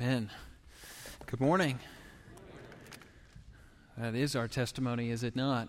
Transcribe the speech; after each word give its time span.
Amen. 0.00 0.30
Good 1.26 1.40
morning. 1.40 1.80
That 3.96 4.14
is 4.14 4.36
our 4.36 4.46
testimony, 4.46 5.10
is 5.10 5.24
it 5.24 5.34
not? 5.34 5.68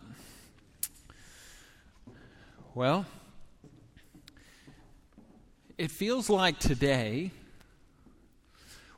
Well, 2.76 3.08
it 5.80 5.90
feels 5.90 6.30
like 6.30 6.60
today 6.60 7.32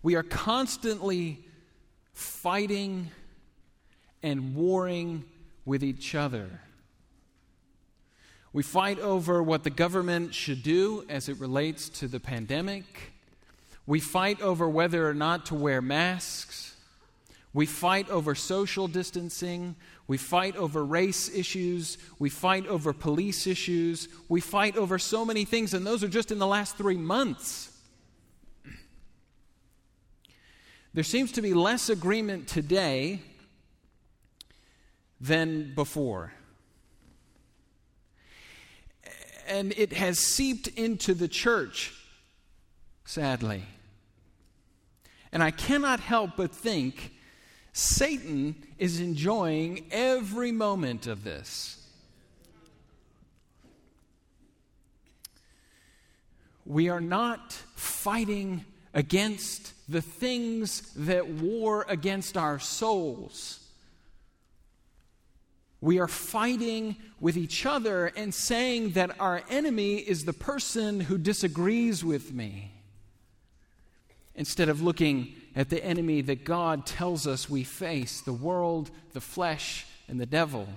we 0.03 0.15
are 0.15 0.23
constantly 0.23 1.45
fighting 2.11 3.09
and 4.21 4.53
warring 4.53 5.23
with 5.63 5.81
each 5.81 6.13
other. 6.13 6.59
We 8.51 8.63
fight 8.63 8.99
over 8.99 9.41
what 9.41 9.63
the 9.63 9.69
government 9.69 10.33
should 10.33 10.61
do 10.61 11.05
as 11.07 11.29
it 11.29 11.39
relates 11.39 11.87
to 11.87 12.09
the 12.09 12.19
pandemic. 12.19 13.13
We 13.85 13.99
fight 13.99 14.41
over 14.41 14.69
whether 14.69 15.09
or 15.09 15.13
not 15.13 15.47
to 15.47 15.55
wear 15.55 15.81
masks. 15.81 16.75
We 17.53 17.65
fight 17.65 18.09
over 18.09 18.33
social 18.35 18.87
distancing. 18.87 19.75
We 20.07 20.17
fight 20.17 20.55
over 20.55 20.85
race 20.85 21.29
issues. 21.33 21.97
We 22.17 22.29
fight 22.29 22.65
over 22.67 22.93
police 22.93 23.47
issues. 23.47 24.07
We 24.29 24.39
fight 24.39 24.77
over 24.77 24.97
so 24.97 25.25
many 25.25 25.45
things, 25.45 25.73
and 25.73 25.85
those 25.85 26.03
are 26.03 26.07
just 26.07 26.31
in 26.31 26.39
the 26.39 26.47
last 26.47 26.77
three 26.77 26.97
months. 26.97 27.69
There 30.93 31.03
seems 31.03 31.31
to 31.33 31.41
be 31.41 31.53
less 31.53 31.89
agreement 31.89 32.47
today 32.47 33.21
than 35.21 35.73
before. 35.73 36.33
And 39.47 39.73
it 39.77 39.93
has 39.93 40.19
seeped 40.19 40.67
into 40.67 41.13
the 41.13 41.27
church, 41.27 41.93
sadly. 43.11 43.65
And 45.33 45.43
I 45.43 45.51
cannot 45.51 45.99
help 45.99 46.37
but 46.37 46.55
think 46.55 47.11
Satan 47.73 48.55
is 48.77 49.01
enjoying 49.01 49.87
every 49.91 50.53
moment 50.53 51.07
of 51.07 51.25
this. 51.25 51.85
We 56.65 56.87
are 56.87 57.01
not 57.01 57.51
fighting 57.75 58.63
against 58.93 59.73
the 59.91 60.01
things 60.01 60.93
that 60.95 61.27
war 61.27 61.85
against 61.89 62.37
our 62.37 62.59
souls. 62.59 63.59
We 65.81 65.99
are 65.99 66.07
fighting 66.07 66.95
with 67.19 67.35
each 67.35 67.65
other 67.65 68.13
and 68.15 68.33
saying 68.33 68.91
that 68.91 69.19
our 69.19 69.43
enemy 69.49 69.95
is 69.95 70.23
the 70.23 70.33
person 70.33 71.01
who 71.01 71.17
disagrees 71.17 72.05
with 72.05 72.33
me 72.33 72.70
instead 74.35 74.69
of 74.69 74.81
looking 74.81 75.33
at 75.55 75.69
the 75.69 75.83
enemy 75.83 76.21
that 76.21 76.43
God 76.43 76.85
tells 76.85 77.27
us 77.27 77.49
we 77.49 77.63
face 77.63 78.21
the 78.21 78.33
world, 78.33 78.89
the 79.13 79.21
flesh, 79.21 79.85
and 80.07 80.19
the 80.19 80.25
devil. 80.25 80.67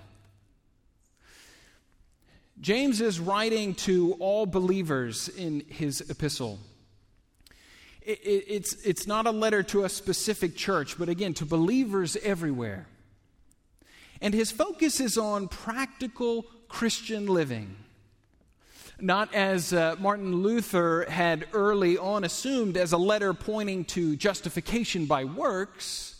James 2.61 3.00
is 3.00 3.19
writing 3.20 3.74
to 3.74 4.14
all 4.20 4.46
believers 4.46 5.28
in 5.28 5.64
his 5.69 6.00
epistle. 6.08 6.58
it's, 8.02 8.74
it's 8.84 9.06
not 9.06 9.27
a 9.27 9.30
letter 9.30 9.62
to 9.62 9.84
a 9.84 9.89
specific 9.89 10.56
church, 10.56 10.98
but 10.98 11.08
again, 11.08 11.34
to 11.34 11.46
believers 11.46 12.16
everywhere. 12.22 12.86
And 14.20 14.34
his 14.34 14.52
focus 14.52 15.00
is 15.00 15.18
on 15.18 15.48
practical 15.48 16.46
Christian 16.68 17.27
living 17.27 17.77
not 19.00 19.34
as 19.34 19.72
uh, 19.72 19.96
Martin 19.98 20.36
Luther 20.42 21.06
had 21.08 21.46
early 21.52 21.98
on 21.98 22.24
assumed 22.24 22.76
as 22.76 22.92
a 22.92 22.98
letter 22.98 23.34
pointing 23.34 23.84
to 23.86 24.16
justification 24.16 25.06
by 25.06 25.24
works, 25.24 26.14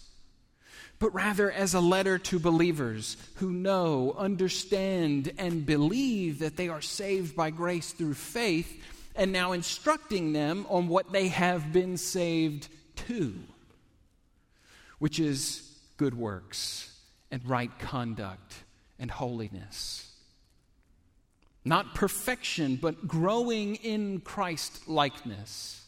but 0.98 1.14
rather 1.14 1.50
as 1.50 1.75
a 1.75 1.80
letter 1.80 2.18
to 2.18 2.39
believers 2.39 3.17
who 3.36 3.52
know, 3.52 4.14
understand, 4.17 5.33
and 5.39 5.67
believe 5.67 6.39
that 6.40 6.57
they 6.57 6.68
are 6.68 6.80
saved 6.80 7.36
by 7.36 7.51
grace 7.51 7.92
through 7.92 8.14
faith, 8.14 8.83
and 9.17 9.33
now 9.33 9.52
instructing 9.52 10.33
them 10.33 10.67
on 10.68 10.89
what 10.89 11.13
they 11.13 11.29
have 11.29 11.73
been 11.73 11.96
saved 11.96 12.68
to, 12.96 13.34
which 14.98 15.20
is 15.20 15.70
good 15.96 16.14
works 16.14 16.90
and 17.30 17.46
right 17.48 17.77
conduct 17.79 18.55
and 18.98 19.11
holiness. 19.11 20.14
Not 21.64 21.95
perfection, 21.95 22.77
but 22.77 23.08
growing 23.08 23.77
in 23.77 24.20
Christ 24.20 24.86
likeness. 24.86 25.86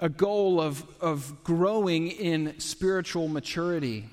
A 0.00 0.08
goal 0.08 0.60
of, 0.60 0.84
of 1.00 1.42
growing 1.44 2.08
in 2.08 2.60
spiritual 2.60 3.26
maturity. 3.26 4.04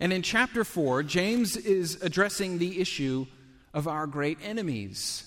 And 0.00 0.12
in 0.12 0.22
chapter 0.22 0.64
4, 0.64 1.04
James 1.04 1.56
is 1.56 2.02
addressing 2.02 2.58
the 2.58 2.80
issue 2.80 3.26
of 3.72 3.86
our 3.86 4.06
great 4.06 4.38
enemies. 4.42 5.24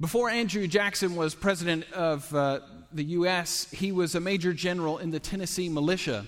Before 0.00 0.30
Andrew 0.30 0.66
Jackson 0.66 1.14
was 1.14 1.34
president 1.34 1.90
of 1.92 2.34
uh, 2.34 2.60
the 2.92 3.04
U.S., 3.04 3.70
he 3.70 3.92
was 3.92 4.14
a 4.14 4.20
major 4.20 4.54
general 4.54 4.96
in 4.96 5.10
the 5.10 5.20
Tennessee 5.20 5.68
militia. 5.68 6.26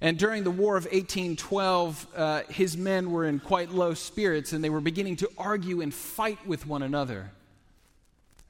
And 0.00 0.18
during 0.18 0.44
the 0.44 0.50
War 0.50 0.76
of 0.76 0.84
1812, 0.84 2.06
uh, 2.14 2.42
his 2.48 2.76
men 2.76 3.10
were 3.10 3.24
in 3.24 3.40
quite 3.40 3.70
low 3.70 3.94
spirits 3.94 4.52
and 4.52 4.62
they 4.62 4.70
were 4.70 4.80
beginning 4.80 5.16
to 5.16 5.30
argue 5.38 5.80
and 5.80 5.92
fight 5.92 6.46
with 6.46 6.66
one 6.66 6.82
another. 6.82 7.30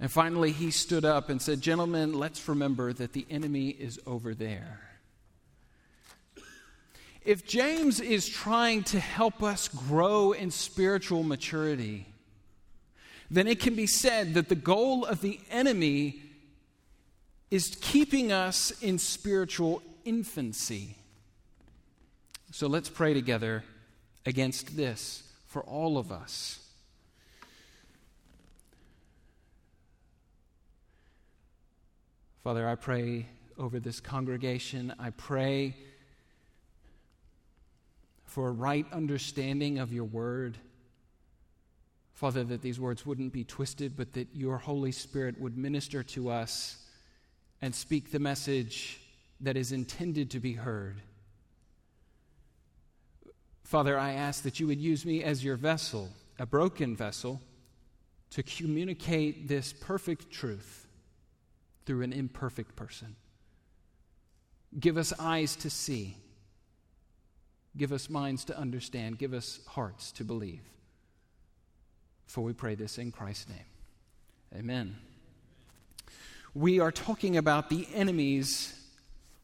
And 0.00 0.10
finally, 0.10 0.52
he 0.52 0.70
stood 0.70 1.04
up 1.04 1.30
and 1.30 1.40
said, 1.40 1.60
Gentlemen, 1.60 2.12
let's 2.12 2.46
remember 2.48 2.92
that 2.92 3.12
the 3.12 3.26
enemy 3.30 3.70
is 3.70 3.98
over 4.06 4.34
there. 4.34 4.80
If 7.24 7.46
James 7.46 7.98
is 7.98 8.28
trying 8.28 8.84
to 8.84 9.00
help 9.00 9.42
us 9.42 9.68
grow 9.68 10.32
in 10.32 10.50
spiritual 10.50 11.22
maturity, 11.22 12.06
then 13.30 13.48
it 13.48 13.58
can 13.58 13.74
be 13.74 13.86
said 13.86 14.34
that 14.34 14.48
the 14.48 14.54
goal 14.54 15.04
of 15.04 15.22
the 15.22 15.40
enemy 15.50 16.22
is 17.50 17.76
keeping 17.80 18.30
us 18.32 18.70
in 18.82 18.98
spiritual 18.98 19.82
infancy. 20.04 20.96
So 22.52 22.68
let's 22.68 22.88
pray 22.88 23.12
together 23.12 23.64
against 24.24 24.76
this 24.76 25.22
for 25.46 25.62
all 25.62 25.98
of 25.98 26.10
us. 26.10 26.60
Father, 32.42 32.68
I 32.68 32.76
pray 32.76 33.26
over 33.58 33.80
this 33.80 34.00
congregation. 34.00 34.94
I 34.98 35.10
pray 35.10 35.76
for 38.24 38.48
a 38.48 38.52
right 38.52 38.86
understanding 38.92 39.78
of 39.78 39.92
your 39.92 40.04
word. 40.04 40.56
Father, 42.12 42.44
that 42.44 42.62
these 42.62 42.78
words 42.78 43.04
wouldn't 43.04 43.32
be 43.32 43.44
twisted, 43.44 43.96
but 43.96 44.12
that 44.12 44.28
your 44.32 44.58
Holy 44.58 44.92
Spirit 44.92 45.40
would 45.40 45.58
minister 45.58 46.02
to 46.02 46.30
us 46.30 46.78
and 47.60 47.74
speak 47.74 48.10
the 48.10 48.18
message 48.18 49.00
that 49.40 49.56
is 49.56 49.72
intended 49.72 50.30
to 50.30 50.40
be 50.40 50.52
heard. 50.52 51.02
Father, 53.66 53.98
I 53.98 54.12
ask 54.12 54.44
that 54.44 54.60
you 54.60 54.68
would 54.68 54.80
use 54.80 55.04
me 55.04 55.24
as 55.24 55.42
your 55.42 55.56
vessel, 55.56 56.08
a 56.38 56.46
broken 56.46 56.94
vessel, 56.94 57.40
to 58.30 58.44
communicate 58.44 59.48
this 59.48 59.72
perfect 59.72 60.30
truth 60.30 60.86
through 61.84 62.02
an 62.02 62.12
imperfect 62.12 62.76
person. 62.76 63.16
Give 64.78 64.96
us 64.96 65.12
eyes 65.18 65.56
to 65.56 65.70
see. 65.70 66.16
Give 67.76 67.90
us 67.90 68.08
minds 68.08 68.44
to 68.44 68.56
understand. 68.56 69.18
Give 69.18 69.34
us 69.34 69.58
hearts 69.66 70.12
to 70.12 70.22
believe. 70.22 70.62
For 72.28 72.42
we 72.42 72.52
pray 72.52 72.76
this 72.76 72.98
in 72.98 73.10
Christ's 73.10 73.48
name. 73.48 73.66
Amen. 74.54 74.96
We 76.54 76.78
are 76.78 76.92
talking 76.92 77.36
about 77.36 77.68
the 77.68 77.88
enemies 77.92 78.80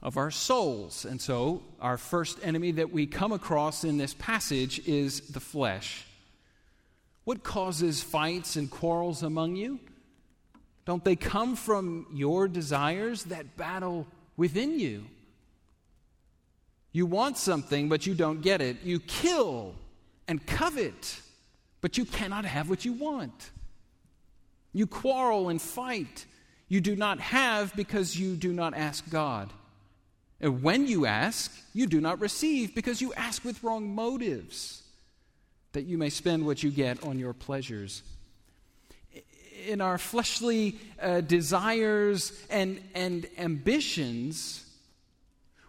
of 0.02 0.16
our 0.16 0.30
souls. 0.30 1.04
And 1.04 1.20
so, 1.20 1.62
our 1.80 1.96
first 1.96 2.38
enemy 2.42 2.72
that 2.72 2.92
we 2.92 3.06
come 3.06 3.32
across 3.32 3.84
in 3.84 3.98
this 3.98 4.14
passage 4.14 4.86
is 4.86 5.20
the 5.20 5.40
flesh. 5.40 6.04
What 7.24 7.44
causes 7.44 8.02
fights 8.02 8.56
and 8.56 8.70
quarrels 8.70 9.22
among 9.22 9.56
you? 9.56 9.78
Don't 10.84 11.04
they 11.04 11.14
come 11.14 11.54
from 11.54 12.06
your 12.12 12.48
desires 12.48 13.24
that 13.24 13.56
battle 13.56 14.06
within 14.36 14.80
you? 14.80 15.04
You 16.90 17.06
want 17.06 17.38
something, 17.38 17.88
but 17.88 18.06
you 18.06 18.14
don't 18.14 18.42
get 18.42 18.60
it. 18.60 18.82
You 18.82 18.98
kill 18.98 19.74
and 20.26 20.44
covet, 20.44 21.20
but 21.80 21.96
you 21.96 22.04
cannot 22.04 22.44
have 22.44 22.68
what 22.68 22.84
you 22.84 22.92
want. 22.92 23.50
You 24.72 24.86
quarrel 24.86 25.48
and 25.48 25.62
fight. 25.62 26.26
You 26.68 26.80
do 26.80 26.96
not 26.96 27.20
have 27.20 27.74
because 27.76 28.18
you 28.18 28.34
do 28.34 28.52
not 28.52 28.74
ask 28.74 29.08
God. 29.08 29.52
And 30.42 30.60
when 30.60 30.88
you 30.88 31.06
ask, 31.06 31.56
you 31.72 31.86
do 31.86 32.00
not 32.00 32.20
receive 32.20 32.74
because 32.74 33.00
you 33.00 33.14
ask 33.14 33.44
with 33.44 33.62
wrong 33.62 33.94
motives, 33.94 34.82
that 35.72 35.84
you 35.84 35.96
may 35.96 36.10
spend 36.10 36.44
what 36.44 36.64
you 36.64 36.70
get 36.70 37.02
on 37.04 37.18
your 37.18 37.32
pleasures. 37.32 38.02
in 39.66 39.80
our 39.80 39.96
fleshly 39.96 40.76
uh, 41.00 41.20
desires 41.20 42.32
and, 42.50 42.80
and 42.94 43.28
ambitions, 43.38 44.66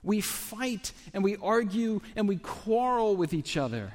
we 0.02 0.20
fight 0.20 0.92
and 1.14 1.24
we 1.24 1.38
argue 1.38 2.02
and 2.16 2.28
we 2.28 2.38
quarrel 2.38 3.16
with 3.16 3.34
each 3.34 3.56
other. 3.56 3.94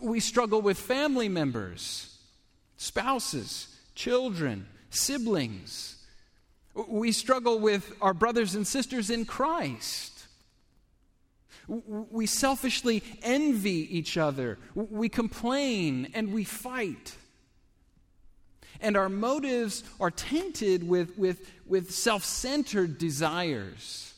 We 0.00 0.20
struggle 0.20 0.62
with 0.62 0.78
family 0.78 1.28
members, 1.28 2.16
spouses, 2.76 3.74
children, 3.96 4.66
siblings. 4.90 5.97
We 6.86 7.12
struggle 7.12 7.58
with 7.58 7.92
our 8.00 8.14
brothers 8.14 8.54
and 8.54 8.66
sisters 8.66 9.10
in 9.10 9.24
Christ. 9.24 10.12
We 11.66 12.26
selfishly 12.26 13.02
envy 13.22 13.96
each 13.96 14.16
other. 14.16 14.58
We 14.74 15.08
complain 15.08 16.10
and 16.14 16.32
we 16.32 16.44
fight. 16.44 17.16
And 18.80 18.96
our 18.96 19.08
motives 19.08 19.82
are 20.00 20.10
tainted 20.10 20.88
with, 20.88 21.18
with, 21.18 21.50
with 21.66 21.90
self 21.90 22.24
centered 22.24 22.96
desires. 22.96 24.14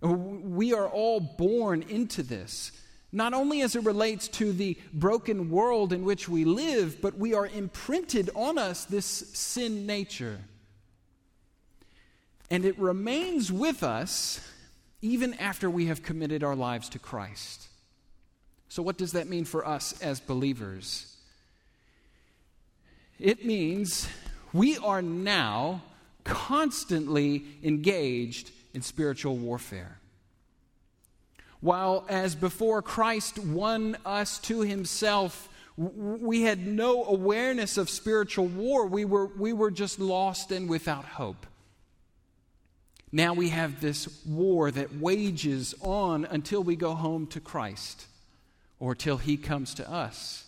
We 0.00 0.74
are 0.74 0.88
all 0.88 1.20
born 1.20 1.82
into 1.82 2.22
this, 2.22 2.72
not 3.10 3.32
only 3.32 3.62
as 3.62 3.74
it 3.74 3.84
relates 3.84 4.28
to 4.28 4.52
the 4.52 4.76
broken 4.92 5.50
world 5.50 5.92
in 5.92 6.04
which 6.04 6.28
we 6.28 6.44
live, 6.44 7.00
but 7.00 7.16
we 7.16 7.34
are 7.34 7.46
imprinted 7.46 8.30
on 8.34 8.58
us 8.58 8.84
this 8.84 9.06
sin 9.06 9.86
nature. 9.86 10.40
And 12.50 12.64
it 12.64 12.78
remains 12.78 13.52
with 13.52 13.82
us 13.82 14.40
even 15.02 15.34
after 15.34 15.70
we 15.70 15.86
have 15.86 16.02
committed 16.02 16.42
our 16.42 16.56
lives 16.56 16.88
to 16.90 16.98
Christ. 16.98 17.68
So, 18.68 18.82
what 18.82 18.98
does 18.98 19.12
that 19.12 19.28
mean 19.28 19.44
for 19.44 19.66
us 19.66 20.00
as 20.02 20.20
believers? 20.20 21.16
It 23.18 23.44
means 23.44 24.08
we 24.52 24.78
are 24.78 25.02
now 25.02 25.82
constantly 26.24 27.44
engaged 27.62 28.50
in 28.74 28.82
spiritual 28.82 29.36
warfare. 29.36 29.98
While, 31.60 32.04
as 32.08 32.34
before 32.34 32.82
Christ 32.82 33.38
won 33.38 33.96
us 34.04 34.38
to 34.40 34.60
himself, 34.60 35.48
we 35.76 36.42
had 36.42 36.66
no 36.66 37.04
awareness 37.04 37.78
of 37.78 37.90
spiritual 37.90 38.46
war. 38.46 38.86
We 38.86 39.04
were, 39.04 39.26
we 39.26 39.52
were 39.52 39.70
just 39.70 39.98
lost 39.98 40.52
and 40.52 40.68
without 40.68 41.04
hope. 41.04 41.46
Now 43.10 43.32
we 43.32 43.48
have 43.48 43.80
this 43.80 44.24
war 44.26 44.70
that 44.70 44.96
wages 44.96 45.74
on 45.80 46.24
until 46.26 46.62
we 46.62 46.76
go 46.76 46.94
home 46.94 47.26
to 47.28 47.40
Christ 47.40 48.06
or 48.78 48.94
till 48.94 49.16
he 49.16 49.36
comes 49.36 49.74
to 49.74 49.90
us. 49.90 50.44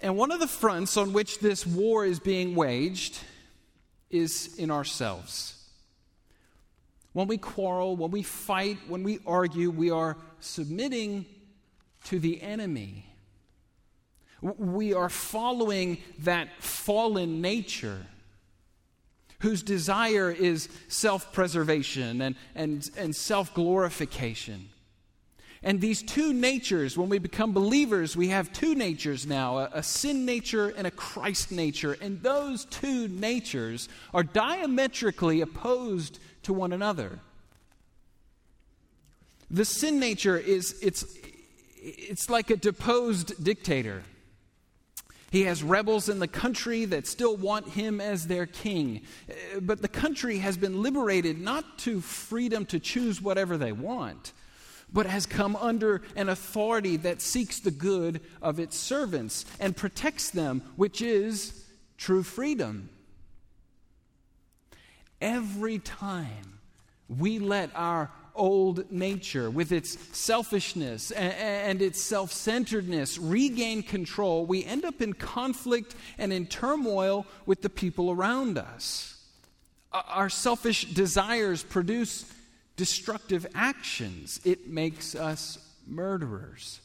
And 0.00 0.16
one 0.16 0.30
of 0.30 0.38
the 0.38 0.46
fronts 0.46 0.96
on 0.96 1.12
which 1.12 1.40
this 1.40 1.66
war 1.66 2.04
is 2.04 2.20
being 2.20 2.54
waged 2.54 3.18
is 4.10 4.54
in 4.58 4.70
ourselves. 4.70 5.64
When 7.12 7.26
we 7.26 7.38
quarrel, 7.38 7.96
when 7.96 8.10
we 8.10 8.22
fight, 8.22 8.78
when 8.86 9.02
we 9.02 9.18
argue, 9.26 9.70
we 9.70 9.90
are 9.90 10.16
submitting 10.40 11.26
to 12.04 12.18
the 12.18 12.42
enemy. 12.42 13.06
We 14.40 14.92
are 14.92 15.08
following 15.08 15.98
that 16.20 16.48
fallen 16.62 17.40
nature 17.40 18.06
whose 19.44 19.62
desire 19.62 20.30
is 20.30 20.70
self 20.88 21.30
preservation 21.30 22.22
and, 22.22 22.34
and, 22.54 22.90
and 22.96 23.14
self 23.14 23.52
glorification. 23.52 24.70
And 25.62 25.80
these 25.80 26.02
two 26.02 26.32
natures, 26.32 26.96
when 26.96 27.10
we 27.10 27.18
become 27.18 27.52
believers, 27.52 28.16
we 28.16 28.28
have 28.28 28.52
two 28.54 28.74
natures 28.74 29.26
now 29.26 29.58
a, 29.58 29.70
a, 29.74 29.82
sin 29.82 30.24
nature 30.24 30.68
and 30.76 30.86
a 30.86 30.90
Christ 30.90 31.52
nature. 31.52 31.96
And 32.00 32.22
those 32.22 32.64
two 32.64 33.08
natures 33.08 33.88
are 34.14 34.22
diametrically 34.22 35.42
opposed 35.42 36.18
to 36.44 36.54
one 36.54 36.72
another. 36.72 37.20
The 39.50 39.66
sin 39.66 40.00
nature 40.00 40.38
is 40.38 40.74
it's, 40.82 41.04
it's 41.82 42.30
like 42.30 42.48
a 42.48 42.56
deposed 42.56 43.44
dictator. 43.44 44.04
He 45.34 45.42
has 45.46 45.64
rebels 45.64 46.08
in 46.08 46.20
the 46.20 46.28
country 46.28 46.84
that 46.84 47.08
still 47.08 47.36
want 47.36 47.70
him 47.70 48.00
as 48.00 48.28
their 48.28 48.46
king. 48.46 49.00
Uh, 49.28 49.58
but 49.58 49.82
the 49.82 49.88
country 49.88 50.38
has 50.38 50.56
been 50.56 50.80
liberated 50.80 51.40
not 51.40 51.76
to 51.78 52.00
freedom 52.00 52.64
to 52.66 52.78
choose 52.78 53.20
whatever 53.20 53.56
they 53.56 53.72
want, 53.72 54.32
but 54.92 55.06
has 55.06 55.26
come 55.26 55.56
under 55.56 56.02
an 56.14 56.28
authority 56.28 56.96
that 56.98 57.20
seeks 57.20 57.58
the 57.58 57.72
good 57.72 58.20
of 58.40 58.60
its 58.60 58.76
servants 58.76 59.44
and 59.58 59.76
protects 59.76 60.30
them, 60.30 60.62
which 60.76 61.02
is 61.02 61.64
true 61.98 62.22
freedom. 62.22 62.88
Every 65.20 65.80
time 65.80 66.60
we 67.08 67.40
let 67.40 67.70
our 67.74 68.12
old 68.34 68.90
nature, 68.90 69.50
with 69.50 69.72
its 69.72 69.98
selfishness 70.16 71.10
and, 71.12 71.80
its 71.80 72.00
self 72.00 72.32
centeredness, 72.32 73.18
regain 73.18 73.82
control, 73.82 74.46
we 74.46 74.64
end 74.64 74.84
up 74.84 75.00
in 75.00 75.12
conflict 75.12 75.94
and 76.18 76.32
in 76.32 76.46
turmoil 76.46 77.26
with 77.46 77.62
the 77.62 77.70
people 77.70 78.10
around 78.10 78.58
us. 78.58 79.22
Our 79.92 80.28
selfish 80.28 80.86
desires 80.86 81.62
produce 81.62 82.30
destructive 82.76 83.46
actions, 83.54 84.40
it 84.44 84.68
makes 84.68 85.14
us 85.14 85.58
murderers. 85.86 86.80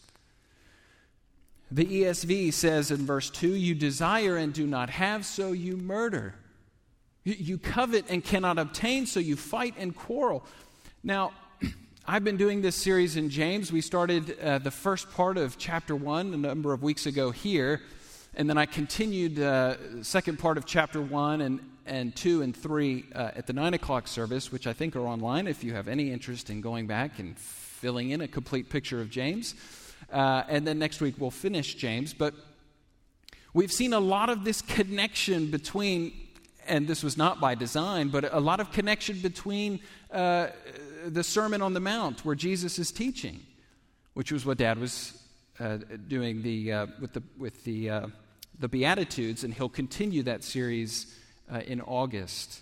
The 1.71 1.85
ESV 1.85 2.53
says 2.53 2.89
in 2.91 3.05
verse 3.05 3.29
2 3.29 3.49
You 3.49 3.75
desire 3.75 4.37
and 4.37 4.53
do 4.53 4.65
not 4.65 4.89
have, 4.89 5.25
so 5.25 5.51
you 5.51 5.77
murder. 5.77 6.35
You 7.23 7.57
covet 7.57 8.05
and 8.09 8.23
cannot 8.23 8.57
obtain, 8.57 9.05
so 9.05 9.19
you 9.19 9.35
fight 9.35 9.75
and 9.77 9.95
quarrel. 9.95 10.43
Now, 11.03 11.31
I've 12.07 12.25
been 12.25 12.35
doing 12.35 12.61
this 12.61 12.75
series 12.75 13.15
in 13.15 13.29
James. 13.29 13.71
We 13.71 13.79
started 13.79 14.37
uh, 14.37 14.57
the 14.57 14.71
first 14.71 15.09
part 15.11 15.37
of 15.37 15.57
chapter 15.57 15.95
one 15.95 16.33
a 16.33 16.37
number 16.37 16.73
of 16.73 16.83
weeks 16.83 17.05
ago 17.05 17.31
here, 17.31 17.81
and 18.35 18.49
then 18.49 18.57
I 18.57 18.65
continued 18.65 19.39
uh, 19.39 20.03
second 20.03 20.39
part 20.39 20.57
of 20.57 20.65
chapter 20.65 21.01
one 21.01 21.39
and, 21.39 21.61
and 21.85 22.13
two 22.13 22.41
and 22.41 22.53
three 22.53 23.05
uh, 23.15 23.31
at 23.33 23.47
the 23.47 23.53
nine 23.53 23.73
o'clock 23.73 24.09
service, 24.09 24.51
which 24.51 24.67
I 24.67 24.73
think 24.73 24.97
are 24.97 25.07
online 25.07 25.47
if 25.47 25.63
you 25.63 25.73
have 25.73 25.87
any 25.87 26.11
interest 26.11 26.49
in 26.49 26.59
going 26.59 26.85
back 26.85 27.17
and 27.17 27.39
filling 27.39 28.09
in 28.09 28.19
a 28.19 28.27
complete 28.27 28.69
picture 28.69 28.99
of 28.99 29.09
James. 29.09 29.55
Uh, 30.11 30.43
and 30.49 30.67
then 30.67 30.79
next 30.79 30.99
week 30.99 31.15
we'll 31.17 31.31
finish 31.31 31.75
James. 31.75 32.13
But 32.13 32.33
we've 33.53 33.71
seen 33.71 33.93
a 33.93 34.01
lot 34.01 34.27
of 34.27 34.43
this 34.43 34.61
connection 34.61 35.49
between 35.49 36.11
and 36.69 36.87
this 36.87 37.03
was 37.03 37.17
not 37.17 37.41
by 37.41 37.55
design, 37.55 38.09
but 38.09 38.31
a 38.31 38.39
lot 38.39 38.59
of 38.59 38.71
connection 38.71 39.19
between 39.19 39.79
uh, 40.11 40.47
the 41.07 41.23
Sermon 41.23 41.61
on 41.61 41.73
the 41.73 41.79
Mount 41.79 42.25
where 42.25 42.35
Jesus 42.35 42.79
is 42.79 42.91
teaching, 42.91 43.41
which 44.13 44.31
was 44.31 44.45
what 44.45 44.57
Dad 44.57 44.79
was 44.79 45.13
uh, 45.59 45.77
doing 46.07 46.41
the, 46.41 46.71
uh, 46.71 46.87
with, 46.99 47.13
the, 47.13 47.23
with 47.37 47.63
the, 47.63 47.89
uh, 47.89 48.07
the 48.59 48.67
Beatitudes, 48.67 49.43
and 49.43 49.53
he'll 49.53 49.69
continue 49.69 50.23
that 50.23 50.43
series 50.43 51.15
uh, 51.51 51.59
in 51.59 51.81
August. 51.81 52.61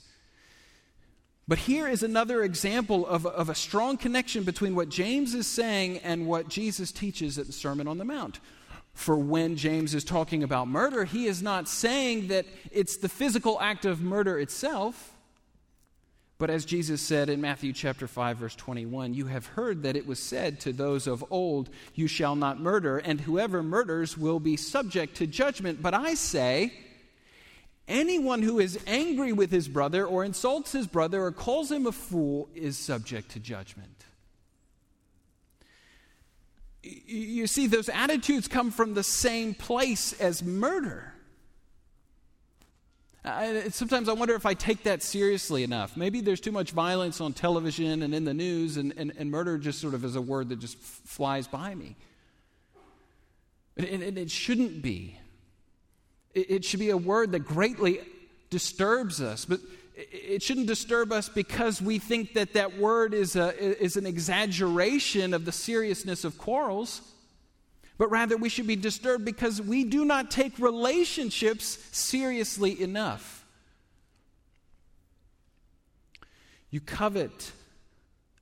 But 1.48 1.60
here 1.60 1.88
is 1.88 2.04
another 2.04 2.44
example 2.44 3.08
of, 3.08 3.26
of 3.26 3.50
a 3.50 3.56
strong 3.56 3.98
connection 3.98 4.44
between 4.44 4.76
what 4.76 4.90
James 4.90 5.34
is 5.34 5.48
saying 5.48 6.00
and 6.00 6.28
what 6.28 6.50
Jesus 6.50 6.92
teaches 6.92 7.38
at 7.38 7.48
the 7.48 7.54
Sermon 7.54 7.88
on 7.88 7.98
the 7.98 8.06
Mount. 8.06 8.40
For 8.94 9.16
when 9.16 9.56
James 9.56 9.94
is 9.94 10.04
talking 10.04 10.44
about 10.44 10.68
murder, 10.68 11.06
he 11.06 11.28
is 11.28 11.42
not 11.42 11.70
saying 11.70 12.28
that 12.30 12.46
it's 12.72 12.98
the 12.98 13.08
physical 13.08 13.62
act 13.62 13.86
of 13.86 14.02
murder 14.02 14.40
itself. 14.40 15.14
But 16.40 16.52
as 16.52 16.66
Jesus 16.66 17.02
said 17.02 17.30
in 17.30 17.42
Matthew 17.42 17.74
chapter 17.74 18.08
5 18.08 18.38
verse 18.38 18.56
21, 18.56 19.16
you 19.16 19.26
have 19.26 19.48
heard 19.48 19.84
that 19.84 19.96
it 19.96 20.06
was 20.06 20.20
said 20.20 20.60
to 20.62 20.74
those 20.74 21.08
of 21.08 21.26
old, 21.32 21.70
you 21.96 22.08
shall 22.08 22.36
not 22.36 22.60
murder, 22.60 23.00
and 23.00 23.20
whoever 23.20 23.64
murders 23.64 24.18
will 24.18 24.40
be 24.40 24.56
subject 24.56 25.18
to 25.18 25.26
judgment. 25.26 25.82
But 25.82 25.96
I 25.96 26.14
say, 26.14 26.74
anyone 27.88 28.44
who 28.44 28.60
is 28.60 28.80
angry 28.86 29.34
with 29.34 29.50
his 29.50 29.68
brother 29.68 30.06
or 30.06 30.24
insults 30.24 30.74
his 30.74 30.86
brother 30.86 31.24
or 31.24 31.32
calls 31.32 31.72
him 31.72 31.88
a 31.88 31.92
fool 31.92 32.50
is 32.54 32.78
subject 32.78 33.32
to 33.32 33.40
judgment. 33.40 33.90
You 36.84 37.48
see, 37.48 37.66
those 37.66 37.90
attitudes 37.90 38.48
come 38.48 38.70
from 38.70 38.94
the 38.94 39.04
same 39.04 39.56
place 39.56 40.14
as 40.14 40.44
murder. 40.44 41.14
I, 43.28 43.70
sometimes 43.70 44.10
I 44.10 44.14
wonder 44.14 44.36
if 44.36 44.46
I 44.46 44.54
take 44.54 44.84
that 44.84 45.04
seriously 45.04 45.64
enough. 45.64 45.98
Maybe 45.98 46.22
there's 46.22 46.40
too 46.40 46.52
much 46.52 46.72
violence 46.72 47.22
on 47.22 47.34
television 47.34 48.02
and 48.04 48.14
in 48.14 48.24
the 48.24 48.34
news, 48.34 48.78
and, 48.78 48.94
and, 48.98 49.14
and 49.18 49.30
murder 49.30 49.58
just 49.58 49.80
sort 49.80 49.94
of 49.94 50.04
is 50.06 50.16
a 50.16 50.22
word 50.22 50.50
that 50.50 50.60
just 50.60 50.78
f- 50.78 51.02
flies 51.06 51.48
by 51.48 51.76
me. 51.76 51.96
And, 53.76 54.02
and 54.02 54.18
it 54.18 54.32
shouldn't 54.32 54.82
be. 54.82 55.20
It, 56.34 56.52
it 56.52 56.66
should 56.66 56.80
be 56.80 56.90
a 56.90 56.98
word 56.98 57.32
that 57.34 57.40
greatly 57.40 58.00
disturbs 58.50 59.22
us, 59.22 59.46
but 59.46 59.60
it 59.96 60.44
shouldn't 60.44 60.68
disturb 60.68 61.12
us 61.12 61.28
because 61.28 61.82
we 61.82 62.00
think 62.00 62.34
that 62.34 62.54
that 62.54 62.78
word 62.78 63.14
is, 63.14 63.36
a, 63.36 63.58
is 63.84 63.98
an 63.98 64.06
exaggeration 64.06 65.34
of 65.34 65.46
the 65.46 65.52
seriousness 65.52 66.24
of 66.24 66.38
quarrels 66.38 67.02
but 67.98 68.12
rather 68.12 68.38
we 68.38 68.50
should 68.50 68.68
be 68.68 68.76
disturbed 68.76 69.26
because 69.26 69.62
we 69.62 69.84
do 69.84 70.06
not 70.06 70.30
take 70.30 70.60
relationships 70.60 71.80
seriously 71.92 72.82
enough. 72.82 73.46
You 76.70 76.80
covet 76.80 77.52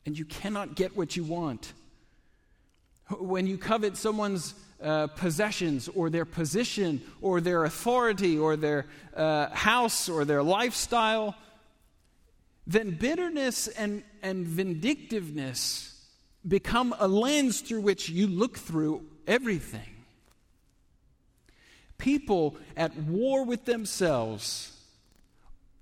and 0.05 0.17
you 0.17 0.25
cannot 0.25 0.75
get 0.75 0.97
what 0.97 1.15
you 1.15 1.23
want. 1.23 1.73
When 3.19 3.47
you 3.47 3.57
covet 3.57 3.97
someone's 3.97 4.55
uh, 4.81 5.07
possessions 5.07 5.87
or 5.89 6.09
their 6.09 6.25
position 6.25 7.01
or 7.21 7.39
their 7.39 7.63
authority 7.63 8.37
or 8.37 8.55
their 8.55 8.87
uh, 9.15 9.49
house 9.49 10.09
or 10.09 10.25
their 10.25 10.43
lifestyle, 10.43 11.35
then 12.67 12.91
bitterness 12.91 13.67
and, 13.67 14.03
and 14.21 14.45
vindictiveness 14.45 15.91
become 16.47 16.93
a 16.99 17.07
lens 17.07 17.61
through 17.61 17.81
which 17.81 18.09
you 18.09 18.27
look 18.27 18.57
through 18.57 19.05
everything. 19.27 19.89
People 21.97 22.57
at 22.75 22.95
war 22.97 23.45
with 23.45 23.65
themselves 23.65 24.71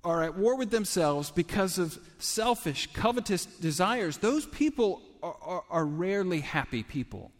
are 0.03 0.23
at 0.23 0.37
war 0.37 0.57
with 0.57 0.69
themselves 0.69 1.31
because 1.31 1.77
of 1.77 1.97
selfish, 2.19 2.89
covetous 2.93 3.45
desires. 3.45 4.17
Those 4.17 4.45
people 4.45 5.01
are, 5.21 5.35
are, 5.41 5.63
are 5.69 5.85
rarely 5.85 6.41
happy 6.41 6.83
people. 6.83 7.31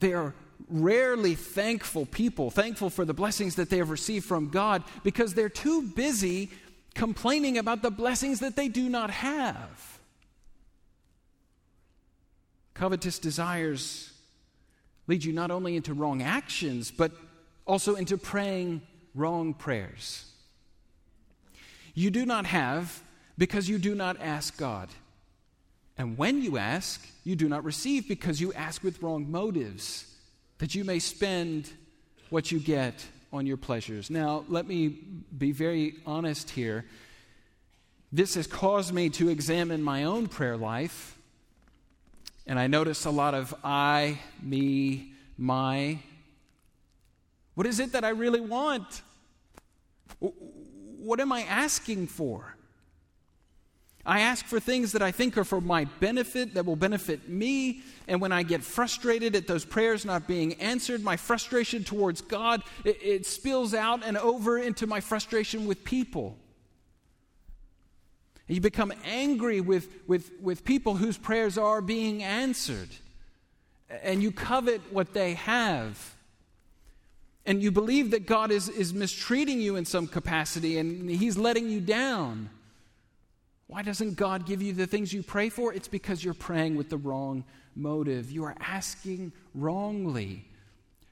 They 0.00 0.14
are 0.14 0.34
rarely 0.68 1.34
thankful 1.34 2.06
people, 2.06 2.50
thankful 2.50 2.90
for 2.90 3.04
the 3.04 3.14
blessings 3.14 3.56
that 3.56 3.70
they 3.70 3.78
have 3.78 3.90
received 3.90 4.24
from 4.24 4.48
God 4.48 4.84
because 5.02 5.34
they're 5.34 5.48
too 5.48 5.82
busy 5.82 6.50
complaining 6.94 7.58
about 7.58 7.82
the 7.82 7.90
blessings 7.90 8.40
that 8.40 8.56
they 8.56 8.68
do 8.68 8.88
not 8.88 9.10
have. 9.10 9.97
Covetous 12.78 13.18
desires 13.18 14.12
lead 15.08 15.24
you 15.24 15.32
not 15.32 15.50
only 15.50 15.74
into 15.74 15.92
wrong 15.92 16.22
actions, 16.22 16.92
but 16.92 17.10
also 17.66 17.96
into 17.96 18.16
praying 18.16 18.82
wrong 19.16 19.52
prayers. 19.52 20.24
You 21.92 22.10
do 22.12 22.24
not 22.24 22.46
have 22.46 23.02
because 23.36 23.68
you 23.68 23.78
do 23.78 23.96
not 23.96 24.20
ask 24.20 24.56
God. 24.56 24.90
And 25.96 26.16
when 26.16 26.40
you 26.40 26.56
ask, 26.56 27.04
you 27.24 27.34
do 27.34 27.48
not 27.48 27.64
receive 27.64 28.06
because 28.06 28.40
you 28.40 28.52
ask 28.52 28.84
with 28.84 29.02
wrong 29.02 29.28
motives, 29.28 30.14
that 30.58 30.76
you 30.76 30.84
may 30.84 31.00
spend 31.00 31.68
what 32.30 32.52
you 32.52 32.60
get 32.60 33.04
on 33.32 33.44
your 33.44 33.56
pleasures. 33.56 34.08
Now, 34.08 34.44
let 34.48 34.68
me 34.68 34.88
be 35.36 35.50
very 35.50 35.96
honest 36.06 36.50
here. 36.50 36.84
This 38.12 38.36
has 38.36 38.46
caused 38.46 38.94
me 38.94 39.08
to 39.10 39.28
examine 39.28 39.82
my 39.82 40.04
own 40.04 40.28
prayer 40.28 40.56
life 40.56 41.17
and 42.48 42.58
I 42.58 42.66
notice 42.66 43.04
a 43.04 43.10
lot 43.10 43.34
of 43.34 43.54
I, 43.62 44.18
me, 44.42 45.12
my. 45.36 45.98
What 47.54 47.66
is 47.66 47.78
it 47.78 47.92
that 47.92 48.04
I 48.04 48.08
really 48.08 48.40
want? 48.40 49.02
What 50.18 51.20
am 51.20 51.30
I 51.30 51.42
asking 51.42 52.06
for? 52.06 52.54
I 54.06 54.20
ask 54.20 54.46
for 54.46 54.58
things 54.58 54.92
that 54.92 55.02
I 55.02 55.12
think 55.12 55.36
are 55.36 55.44
for 55.44 55.60
my 55.60 55.84
benefit, 56.00 56.54
that 56.54 56.64
will 56.64 56.76
benefit 56.76 57.28
me. 57.28 57.82
And 58.06 58.18
when 58.22 58.32
I 58.32 58.42
get 58.42 58.62
frustrated 58.64 59.36
at 59.36 59.46
those 59.46 59.66
prayers 59.66 60.06
not 60.06 60.26
being 60.26 60.54
answered, 60.54 61.04
my 61.04 61.18
frustration 61.18 61.84
towards 61.84 62.22
God, 62.22 62.62
it, 62.86 62.96
it 63.02 63.26
spills 63.26 63.74
out 63.74 64.00
and 64.02 64.16
over 64.16 64.56
into 64.56 64.86
my 64.86 65.00
frustration 65.00 65.66
with 65.66 65.84
people. 65.84 66.38
And 68.48 68.54
you 68.54 68.60
become 68.60 68.92
angry 69.04 69.60
with, 69.60 69.88
with, 70.06 70.30
with 70.40 70.64
people 70.64 70.96
whose 70.96 71.18
prayers 71.18 71.58
are 71.58 71.82
being 71.82 72.22
answered. 72.22 72.88
And 74.02 74.22
you 74.22 74.32
covet 74.32 74.80
what 74.90 75.12
they 75.12 75.34
have. 75.34 76.14
And 77.44 77.62
you 77.62 77.70
believe 77.70 78.10
that 78.10 78.26
God 78.26 78.50
is, 78.50 78.68
is 78.68 78.92
mistreating 78.92 79.60
you 79.60 79.76
in 79.76 79.84
some 79.84 80.06
capacity 80.06 80.78
and 80.78 81.08
He's 81.08 81.38
letting 81.38 81.68
you 81.68 81.80
down. 81.80 82.50
Why 83.66 83.82
doesn't 83.82 84.14
God 84.14 84.46
give 84.46 84.62
you 84.62 84.72
the 84.72 84.86
things 84.86 85.12
you 85.12 85.22
pray 85.22 85.50
for? 85.50 85.72
It's 85.74 85.88
because 85.88 86.24
you're 86.24 86.34
praying 86.34 86.76
with 86.76 86.88
the 86.88 86.96
wrong 86.96 87.44
motive. 87.76 88.30
You 88.30 88.44
are 88.44 88.56
asking 88.60 89.32
wrongly 89.54 90.46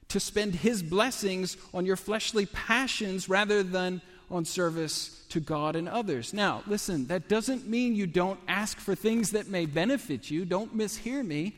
to 0.09 0.21
spend 0.21 0.55
His 0.55 0.83
blessings 0.83 1.57
on 1.75 1.85
your 1.85 1.97
fleshly 1.97 2.47
passions 2.47 3.29
rather 3.29 3.63
than 3.63 4.01
on 4.31 4.45
service 4.45 5.25
to 5.29 5.41
God 5.41 5.77
and 5.77 5.89
others. 5.89 6.33
Now, 6.33 6.63
listen, 6.67 7.07
that 7.07 7.29
doesn't 7.29 7.67
mean 7.67 7.95
you 7.95 8.07
don't 8.07 8.41
ask 8.49 8.79
for 8.79 8.95
things 8.95 9.31
that 9.31 9.49
may 9.49 9.67
benefit 9.67 10.31
you. 10.31 10.45
Don't 10.45 10.77
mishear 10.77 11.25
me. 11.25 11.55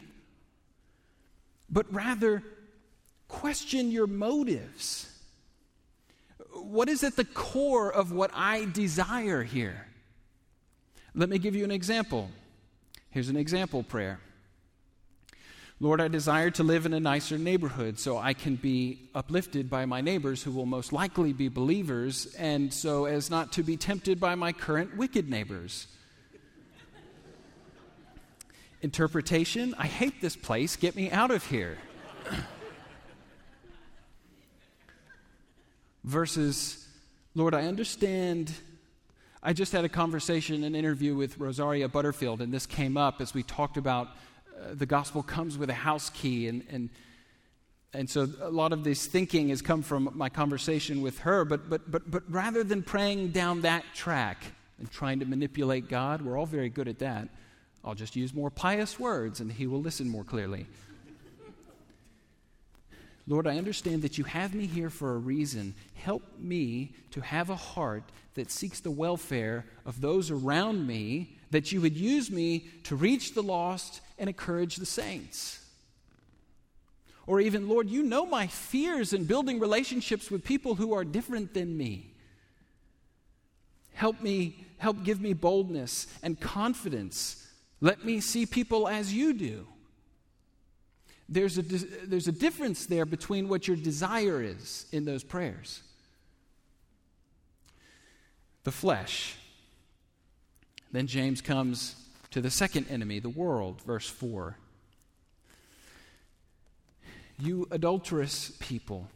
But 1.71 1.93
rather, 1.93 2.43
question 3.29 3.91
your 3.91 4.07
motives. 4.07 5.11
What 6.53 6.89
is 6.89 7.05
at 7.05 7.17
the 7.17 7.25
core 7.25 7.93
of 7.93 8.13
what 8.13 8.31
I 8.35 8.67
desire 8.67 9.43
here? 9.43 9.87
Let 11.15 11.29
me 11.29 11.39
give 11.39 11.55
you 11.55 11.65
an 11.65 11.71
example. 11.71 12.31
Here's 13.11 13.29
an 13.29 13.37
example 13.37 13.83
prayer. 13.83 14.21
Lord, 15.81 16.01
I 16.01 16.09
desire 16.09 16.51
to 16.53 16.65
live 16.65 16.87
in 16.87 16.93
a 16.93 16.99
nicer 16.99 17.39
neighborhood 17.39 18.01
so 18.01 18.19
I 18.19 18.33
can 18.33 18.57
be 18.57 18.99
uplifted 19.15 19.71
by 19.71 19.87
my 19.87 20.01
neighbors 20.01 20.43
who 20.43 20.51
will 20.51 20.67
most 20.67 20.93
likely 20.93 21.33
be 21.33 21.49
believers, 21.49 22.35
and 22.37 22.75
so 22.75 23.05
as 23.05 23.31
not 23.31 23.53
to 23.53 23.63
be 23.63 23.77
tempted 23.77 24.19
by 24.19 24.35
my 24.35 24.53
current 24.53 24.97
wicked 24.97 25.31
neighbors. 25.31 25.87
Interpretation 28.83 29.73
I 29.79 29.87
hate 29.87 30.21
this 30.21 30.35
place, 30.35 30.75
get 30.75 30.97
me 30.97 31.13
out 31.13 31.31
of 31.31 31.47
here. 31.47 31.79
Versus, 36.03 36.89
Lord, 37.37 37.55
I 37.55 37.67
understand. 37.67 38.51
I 39.45 39.53
just 39.53 39.71
had 39.71 39.85
a 39.85 39.89
conversation, 39.89 40.65
an 40.65 40.75
interview 40.75 41.15
with 41.15 41.39
Rosaria 41.39 41.89
Butterfield, 41.89 42.41
and 42.41 42.53
this 42.53 42.67
came 42.67 42.97
up 42.97 43.21
as 43.21 43.33
we 43.33 43.45
talked 43.45 43.77
about 43.77 44.09
the 44.73 44.87
gospel 44.87 45.23
comes 45.23 45.57
with 45.59 45.71
a 45.71 45.75
house 45.75 46.11
key. 46.11 46.49
And, 46.49 46.65
and, 46.71 46.91
and 47.93 48.09
so 48.09 48.29
a 48.41 48.50
lot 48.50 48.73
of 48.73 48.85
this 48.85 49.07
thinking 49.07 49.49
has 49.50 49.62
come 49.62 49.83
from 49.83 50.11
my 50.15 50.29
conversation 50.29 51.00
with 51.00 51.19
her. 51.21 51.45
But, 51.45 51.69
but, 51.69 51.91
but, 51.91 52.11
but 52.11 52.23
rather 52.29 52.65
than 52.65 52.83
praying 52.83 53.29
down 53.31 53.62
that 53.62 53.85
track 53.95 54.43
and 54.79 54.91
trying 54.91 55.21
to 55.21 55.27
manipulate 55.27 55.88
God, 55.88 56.23
we're 56.23 56.38
all 56.38 56.47
very 56.47 56.69
good 56.69 56.88
at 56.88 56.99
that. 57.00 57.29
I'll 57.85 57.95
just 57.95 58.17
use 58.17 58.35
more 58.35 58.50
pious 58.50 58.99
words 58.99 59.41
and 59.41 59.50
he 59.50 59.67
will 59.67 59.81
listen 59.81 60.09
more 60.09 60.25
clearly. 60.25 60.67
Lord, 63.27 63.47
I 63.47 63.59
understand 63.59 64.03
that 64.03 64.17
you 64.17 64.25
have 64.25 64.55
me 64.55 64.67
here 64.67 64.88
for 64.88 65.15
a 65.15 65.19
reason. 65.19 65.75
Help 65.95 66.23
me 66.38 66.93
to 67.11 67.21
have 67.21 67.50
a 67.50 67.57
heart 67.57 68.05
that 68.35 68.50
seeks 68.50 68.81
the 68.81 68.91
welfare 68.91 69.67
of 69.85 70.00
those 70.00 70.31
around 70.31 70.87
me, 70.87 71.38
that 71.50 71.73
you 71.73 71.81
would 71.81 71.97
use 71.97 72.31
me 72.31 72.69
to 72.85 72.97
reach 72.97 73.35
the 73.35 73.43
lost 73.43 74.00
and 74.19 74.28
encourage 74.28 74.76
the 74.76 74.87
saints. 74.87 75.64
Or 77.26 77.40
even, 77.40 77.69
Lord, 77.69 77.90
you 77.90 78.02
know 78.02 78.25
my 78.25 78.47
fears 78.47 79.12
in 79.12 79.25
building 79.25 79.61
relationships 79.61 80.31
with 80.31 80.45
people 80.45 80.76
who 80.76 80.95
are 80.95 81.05
different 81.05 81.52
than 81.52 81.76
me. 81.76 82.14
Help 83.93 84.23
me, 84.23 84.64
help 84.78 85.05
give 85.05 85.21
me 85.21 85.35
boldness 85.35 86.07
and 86.23 86.40
confidence. 86.40 87.47
Let 87.81 88.05
me 88.05 88.21
see 88.21 88.47
people 88.47 88.88
as 88.88 89.12
you 89.12 89.35
do. 89.35 89.67
There's 91.28 91.59
a, 91.59 91.62
there's 91.62 92.28
a 92.28 92.33
difference 92.33 92.87
there 92.87 93.05
between 93.05 93.49
what 93.49 93.69
your 93.69 93.76
desire 93.76 94.43
is 94.43 94.87
in 94.93 95.05
those 95.05 95.23
prayers. 95.23 95.83
The 98.64 98.73
flesh. 98.73 99.37
Then 100.92 101.07
James 101.07 101.40
comes 101.40 101.97
to 102.30 102.40
the 102.40 102.50
second 102.50 102.87
enemy, 102.90 103.18
the 103.18 103.28
world, 103.28 103.83
verse 103.83 104.09
4. 104.09 104.57
You 107.40 107.68
adulterous 107.71 108.52
people, 108.59 109.09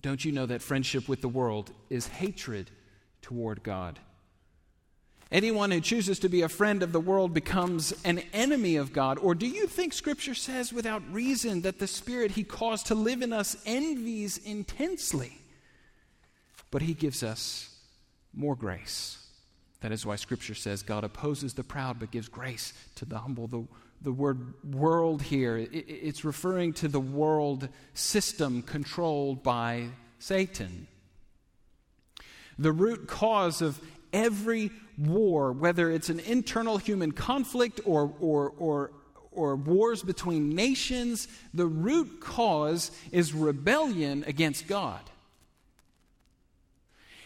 don't 0.00 0.24
you 0.24 0.32
know 0.32 0.46
that 0.46 0.62
friendship 0.62 1.08
with 1.08 1.20
the 1.20 1.28
world 1.28 1.70
is 1.90 2.06
hatred 2.06 2.70
toward 3.20 3.62
God? 3.62 3.98
Anyone 5.32 5.70
who 5.70 5.80
chooses 5.80 6.20
to 6.20 6.28
be 6.28 6.42
a 6.42 6.48
friend 6.48 6.82
of 6.82 6.92
the 6.92 7.00
world 7.00 7.34
becomes 7.34 7.92
an 8.04 8.22
enemy 8.32 8.76
of 8.76 8.92
God. 8.92 9.18
Or 9.18 9.34
do 9.34 9.46
you 9.46 9.66
think 9.66 9.92
Scripture 9.92 10.34
says 10.34 10.72
without 10.72 11.02
reason 11.12 11.62
that 11.62 11.80
the 11.80 11.88
Spirit 11.88 12.32
He 12.32 12.44
caused 12.44 12.86
to 12.86 12.94
live 12.94 13.20
in 13.20 13.32
us 13.32 13.56
envies 13.66 14.38
intensely? 14.38 15.40
But 16.70 16.82
He 16.82 16.94
gives 16.94 17.24
us 17.24 17.74
more 18.32 18.54
grace. 18.54 19.23
That 19.84 19.92
is 19.92 20.06
why 20.06 20.16
Scripture 20.16 20.54
says 20.54 20.82
God 20.82 21.04
opposes 21.04 21.52
the 21.52 21.62
proud 21.62 21.98
but 21.98 22.10
gives 22.10 22.26
grace 22.26 22.72
to 22.94 23.04
the 23.04 23.18
humble. 23.18 23.48
The, 23.48 23.66
the 24.00 24.12
word 24.12 24.54
world 24.64 25.20
here, 25.20 25.58
it, 25.58 25.68
it's 25.74 26.24
referring 26.24 26.72
to 26.74 26.88
the 26.88 27.00
world 27.00 27.68
system 27.92 28.62
controlled 28.62 29.42
by 29.42 29.88
Satan. 30.18 30.86
The 32.58 32.72
root 32.72 33.08
cause 33.08 33.60
of 33.60 33.78
every 34.10 34.70
war, 34.96 35.52
whether 35.52 35.90
it's 35.90 36.08
an 36.08 36.20
internal 36.20 36.78
human 36.78 37.12
conflict 37.12 37.82
or, 37.84 38.10
or, 38.20 38.54
or, 38.56 38.90
or 39.32 39.54
wars 39.54 40.02
between 40.02 40.54
nations, 40.54 41.28
the 41.52 41.66
root 41.66 42.20
cause 42.20 42.90
is 43.12 43.34
rebellion 43.34 44.24
against 44.26 44.66
God. 44.66 45.02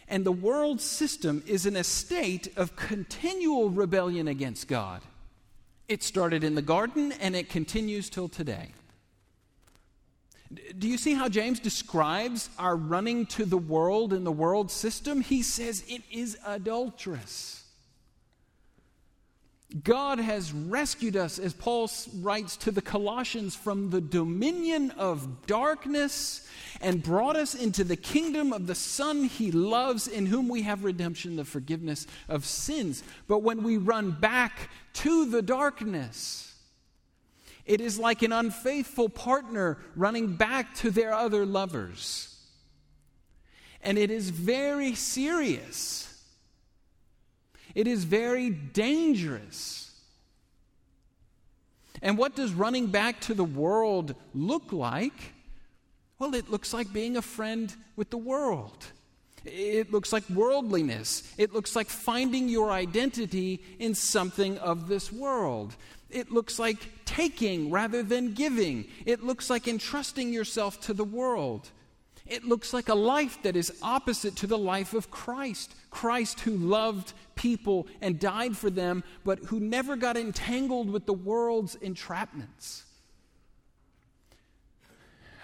And 0.08 0.24
the 0.24 0.32
world 0.32 0.80
system 0.80 1.42
is 1.46 1.66
in 1.66 1.76
a 1.76 1.84
state 1.84 2.56
of 2.56 2.76
continual 2.76 3.70
rebellion 3.70 4.26
against 4.26 4.68
God. 4.68 5.02
It 5.86 6.02
started 6.02 6.44
in 6.44 6.54
the 6.54 6.62
garden 6.62 7.12
and 7.12 7.36
it 7.36 7.48
continues 7.48 8.08
till 8.10 8.28
today. 8.28 8.72
Do 10.78 10.88
you 10.88 10.96
see 10.96 11.12
how 11.12 11.28
James 11.28 11.60
describes 11.60 12.48
our 12.58 12.74
running 12.74 13.26
to 13.26 13.44
the 13.44 13.58
world 13.58 14.14
and 14.14 14.24
the 14.24 14.32
world 14.32 14.70
system? 14.70 15.20
He 15.20 15.42
says 15.42 15.84
it 15.88 16.02
is 16.10 16.38
adulterous. 16.46 17.64
God 19.84 20.18
has 20.18 20.50
rescued 20.50 21.14
us, 21.14 21.38
as 21.38 21.52
Paul 21.52 21.90
writes 22.20 22.56
to 22.58 22.70
the 22.70 22.80
Colossians, 22.80 23.54
from 23.54 23.90
the 23.90 24.00
dominion 24.00 24.92
of 24.92 25.46
darkness 25.46 26.47
and 26.80 27.02
brought 27.02 27.36
us 27.36 27.54
into 27.54 27.84
the 27.84 27.96
kingdom 27.96 28.52
of 28.52 28.66
the 28.66 28.74
Son 28.74 29.24
he 29.24 29.50
loves, 29.50 30.06
in 30.06 30.26
whom 30.26 30.48
we 30.48 30.62
have 30.62 30.84
redemption, 30.84 31.36
the 31.36 31.44
forgiveness 31.44 32.06
of 32.28 32.44
sins. 32.44 33.02
But 33.26 33.40
when 33.40 33.62
we 33.62 33.76
run 33.76 34.12
back 34.12 34.70
to 34.94 35.24
the 35.24 35.42
darkness, 35.42 36.54
it 37.64 37.80
is 37.80 37.98
like 37.98 38.22
an 38.22 38.32
unfaithful 38.32 39.08
partner 39.08 39.78
running 39.94 40.36
back 40.36 40.74
to 40.76 40.90
their 40.90 41.12
other 41.12 41.44
lovers. 41.44 42.36
And 43.82 43.98
it 43.98 44.10
is 44.10 44.30
very 44.30 44.94
serious. 44.94 46.04
It 47.74 47.86
is 47.86 48.04
very 48.04 48.50
dangerous. 48.50 49.90
And 52.00 52.16
what 52.16 52.36
does 52.36 52.52
running 52.52 52.86
back 52.86 53.20
to 53.22 53.34
the 53.34 53.44
world 53.44 54.14
look 54.34 54.72
like? 54.72 55.34
Well, 56.18 56.34
it 56.34 56.50
looks 56.50 56.74
like 56.74 56.92
being 56.92 57.16
a 57.16 57.22
friend 57.22 57.74
with 57.96 58.10
the 58.10 58.18
world. 58.18 58.86
It 59.44 59.92
looks 59.92 60.12
like 60.12 60.28
worldliness. 60.28 61.32
It 61.38 61.52
looks 61.52 61.76
like 61.76 61.88
finding 61.88 62.48
your 62.48 62.70
identity 62.72 63.62
in 63.78 63.94
something 63.94 64.58
of 64.58 64.88
this 64.88 65.12
world. 65.12 65.76
It 66.10 66.32
looks 66.32 66.58
like 66.58 67.04
taking 67.04 67.70
rather 67.70 68.02
than 68.02 68.34
giving. 68.34 68.86
It 69.06 69.22
looks 69.22 69.48
like 69.48 69.68
entrusting 69.68 70.32
yourself 70.32 70.80
to 70.82 70.94
the 70.94 71.04
world. 71.04 71.70
It 72.26 72.44
looks 72.44 72.74
like 72.74 72.88
a 72.88 72.94
life 72.94 73.42
that 73.42 73.56
is 73.56 73.78
opposite 73.80 74.36
to 74.36 74.46
the 74.46 74.58
life 74.58 74.92
of 74.94 75.10
Christ. 75.10 75.74
Christ 75.90 76.40
who 76.40 76.56
loved 76.56 77.12
people 77.36 77.86
and 78.02 78.18
died 78.18 78.56
for 78.56 78.70
them, 78.70 79.02
but 79.24 79.38
who 79.46 79.60
never 79.60 79.96
got 79.96 80.16
entangled 80.16 80.90
with 80.90 81.06
the 81.06 81.14
world's 81.14 81.76
entrapments. 81.76 82.82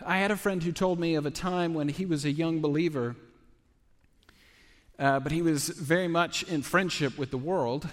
I 0.06 0.18
had 0.18 0.30
a 0.30 0.36
friend 0.36 0.62
who 0.62 0.70
told 0.70 1.00
me 1.00 1.14
of 1.14 1.24
a 1.24 1.30
time 1.30 1.72
when 1.72 1.88
he 1.88 2.04
was 2.04 2.26
a 2.26 2.30
young 2.30 2.60
believer, 2.60 3.16
uh, 4.98 5.20
but 5.20 5.32
he 5.32 5.40
was 5.40 5.68
very 5.68 6.08
much 6.08 6.42
in 6.42 6.60
friendship 6.60 7.16
with 7.16 7.30
the 7.30 7.38
world. 7.38 7.88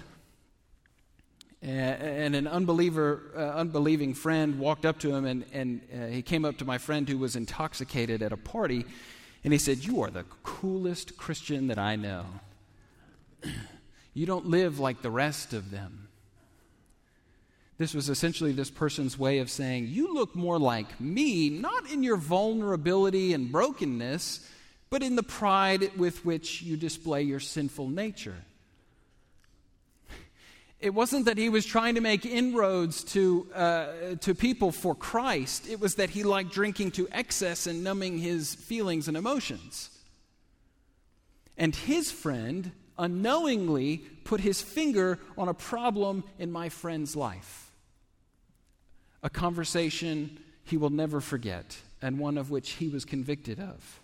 And 1.61 2.35
an 2.35 2.47
unbeliever, 2.47 3.31
uh, 3.35 3.39
unbelieving 3.39 4.13
friend 4.13 4.59
walked 4.59 4.85
up 4.85 4.99
to 4.99 5.15
him, 5.15 5.25
and, 5.25 5.45
and 5.53 5.81
uh, 5.93 6.07
he 6.07 6.21
came 6.21 6.43
up 6.43 6.57
to 6.57 6.65
my 6.65 6.79
friend 6.79 7.07
who 7.07 7.17
was 7.17 7.35
intoxicated 7.35 8.21
at 8.21 8.33
a 8.33 8.37
party, 8.37 8.85
and 9.43 9.53
he 9.53 9.59
said, 9.59 9.77
You 9.85 10.01
are 10.01 10.09
the 10.09 10.25
coolest 10.43 11.17
Christian 11.17 11.67
that 11.67 11.77
I 11.77 11.95
know. 11.95 12.25
you 14.13 14.25
don't 14.25 14.47
live 14.47 14.79
like 14.79 15.01
the 15.01 15.11
rest 15.11 15.53
of 15.53 15.71
them. 15.71 16.00
This 17.81 17.95
was 17.95 18.09
essentially 18.09 18.51
this 18.51 18.69
person's 18.69 19.17
way 19.17 19.39
of 19.39 19.49
saying, 19.49 19.87
You 19.87 20.13
look 20.13 20.35
more 20.35 20.59
like 20.59 21.01
me, 21.01 21.49
not 21.49 21.89
in 21.89 22.03
your 22.03 22.15
vulnerability 22.15 23.33
and 23.33 23.51
brokenness, 23.51 24.47
but 24.91 25.01
in 25.01 25.15
the 25.15 25.23
pride 25.23 25.97
with 25.97 26.23
which 26.23 26.61
you 26.61 26.77
display 26.77 27.23
your 27.23 27.39
sinful 27.39 27.89
nature. 27.89 28.35
It 30.79 30.93
wasn't 30.93 31.25
that 31.25 31.39
he 31.39 31.49
was 31.49 31.65
trying 31.65 31.95
to 31.95 32.01
make 32.01 32.23
inroads 32.23 33.03
to, 33.15 33.47
uh, 33.55 33.87
to 34.19 34.35
people 34.35 34.71
for 34.71 34.93
Christ. 34.93 35.67
It 35.67 35.79
was 35.79 35.95
that 35.95 36.11
he 36.11 36.21
liked 36.21 36.51
drinking 36.51 36.91
to 36.91 37.07
excess 37.11 37.65
and 37.65 37.83
numbing 37.83 38.19
his 38.19 38.53
feelings 38.53 39.07
and 39.07 39.17
emotions. 39.17 39.89
And 41.57 41.75
his 41.75 42.11
friend 42.11 42.73
unknowingly 42.99 44.03
put 44.23 44.41
his 44.41 44.61
finger 44.61 45.17
on 45.35 45.47
a 45.47 45.55
problem 45.55 46.23
in 46.37 46.51
my 46.51 46.69
friend's 46.69 47.15
life. 47.15 47.69
A 49.23 49.29
conversation 49.29 50.39
he 50.63 50.77
will 50.77 50.89
never 50.89 51.21
forget, 51.21 51.77
and 52.01 52.17
one 52.17 52.37
of 52.37 52.49
which 52.49 52.71
he 52.71 52.87
was 52.87 53.05
convicted 53.05 53.59
of. 53.59 53.99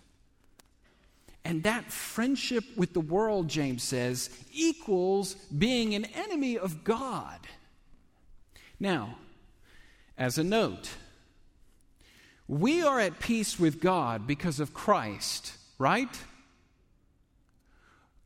And 1.44 1.62
that 1.62 1.90
friendship 1.90 2.64
with 2.76 2.92
the 2.92 3.00
world, 3.00 3.48
James 3.48 3.82
says, 3.82 4.28
equals 4.52 5.34
being 5.34 5.94
an 5.94 6.04
enemy 6.04 6.58
of 6.58 6.84
God. 6.84 7.38
Now, 8.78 9.16
as 10.16 10.36
a 10.36 10.44
note, 10.44 10.90
we 12.46 12.82
are 12.82 13.00
at 13.00 13.18
peace 13.18 13.58
with 13.58 13.80
God 13.80 14.26
because 14.26 14.60
of 14.60 14.74
Christ, 14.74 15.54
right? 15.78 16.08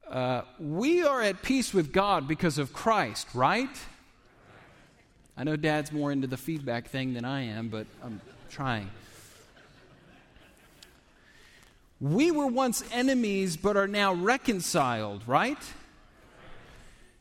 Uh, 0.09 0.43
we 0.59 1.03
are 1.03 1.23
at 1.23 1.43
peace 1.43 1.73
with 1.73 1.93
God 1.93 2.29
because 2.29 2.59
of 2.59 2.73
Christ, 2.73 3.29
right? 3.35 3.77
I 5.37 5.45
know 5.45 5.57
Dad's 5.57 5.93
more 5.93 6.13
into 6.13 6.27
the 6.27 6.37
feedback 6.37 6.89
thing 6.89 7.15
than 7.15 7.25
I 7.25 7.43
am, 7.43 7.69
but 7.69 7.87
I'm 8.03 8.21
trying. 8.51 8.91
We 12.01 12.31
were 12.31 12.47
once 12.47 12.85
enemies, 12.93 13.57
but 13.57 13.77
are 13.77 13.87
now 13.87 14.13
reconciled, 14.13 15.23
right? 15.27 15.59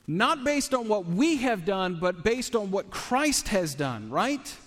Not 0.07 0.43
based 0.43 0.73
on 0.73 0.87
what 0.87 1.05
we 1.05 1.37
have 1.37 1.65
done, 1.65 1.99
but 2.01 2.23
based 2.23 2.55
on 2.55 2.71
what 2.71 2.89
Christ 2.89 3.49
has 3.49 3.75
done, 3.75 4.09
right? 4.09 4.57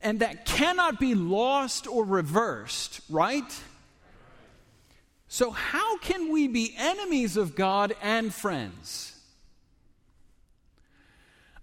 And 0.00 0.20
that 0.20 0.46
cannot 0.46 0.98
be 0.98 1.14
lost 1.14 1.86
or 1.86 2.04
reversed, 2.04 3.00
right? 3.08 3.60
So, 5.28 5.50
how 5.50 5.98
can 5.98 6.32
we 6.32 6.48
be 6.48 6.74
enemies 6.76 7.36
of 7.36 7.54
God 7.54 7.94
and 8.00 8.32
friends? 8.32 9.15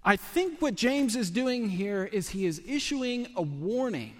I 0.06 0.16
think 0.18 0.62
what 0.62 0.76
James 0.76 1.16
is 1.16 1.30
doing 1.30 1.70
here 1.70 2.04
is 2.04 2.30
he 2.30 2.46
is 2.46 2.62
issuing 2.68 3.28
a 3.36 3.42
warning 3.42 4.16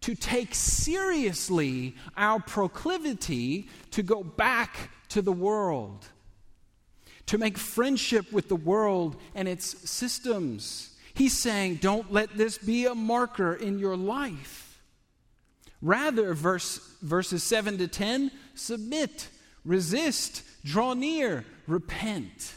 to 0.00 0.14
take 0.14 0.54
seriously 0.54 1.94
our 2.16 2.40
proclivity 2.40 3.68
to 3.90 4.02
go 4.02 4.22
back 4.22 4.90
to 5.08 5.20
the 5.20 5.32
world, 5.32 6.06
to 7.26 7.38
make 7.38 7.58
friendship 7.58 8.32
with 8.32 8.48
the 8.48 8.56
world 8.56 9.16
and 9.34 9.48
its 9.48 9.90
systems. 9.90 10.94
He's 11.12 11.36
saying, 11.36 11.76
don't 11.76 12.12
let 12.12 12.36
this 12.36 12.56
be 12.56 12.86
a 12.86 12.94
marker 12.94 13.54
in 13.54 13.78
your 13.78 13.96
life. 13.96 14.80
Rather, 15.82 16.34
verse, 16.34 16.78
verses 17.02 17.42
7 17.42 17.78
to 17.78 17.88
10 17.88 18.30
submit, 18.54 19.28
resist, 19.64 20.42
draw 20.64 20.94
near, 20.94 21.44
repent. 21.66 22.54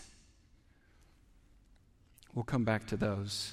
We'll 2.39 2.45
come 2.45 2.63
back 2.63 2.87
to 2.87 2.95
those. 2.95 3.51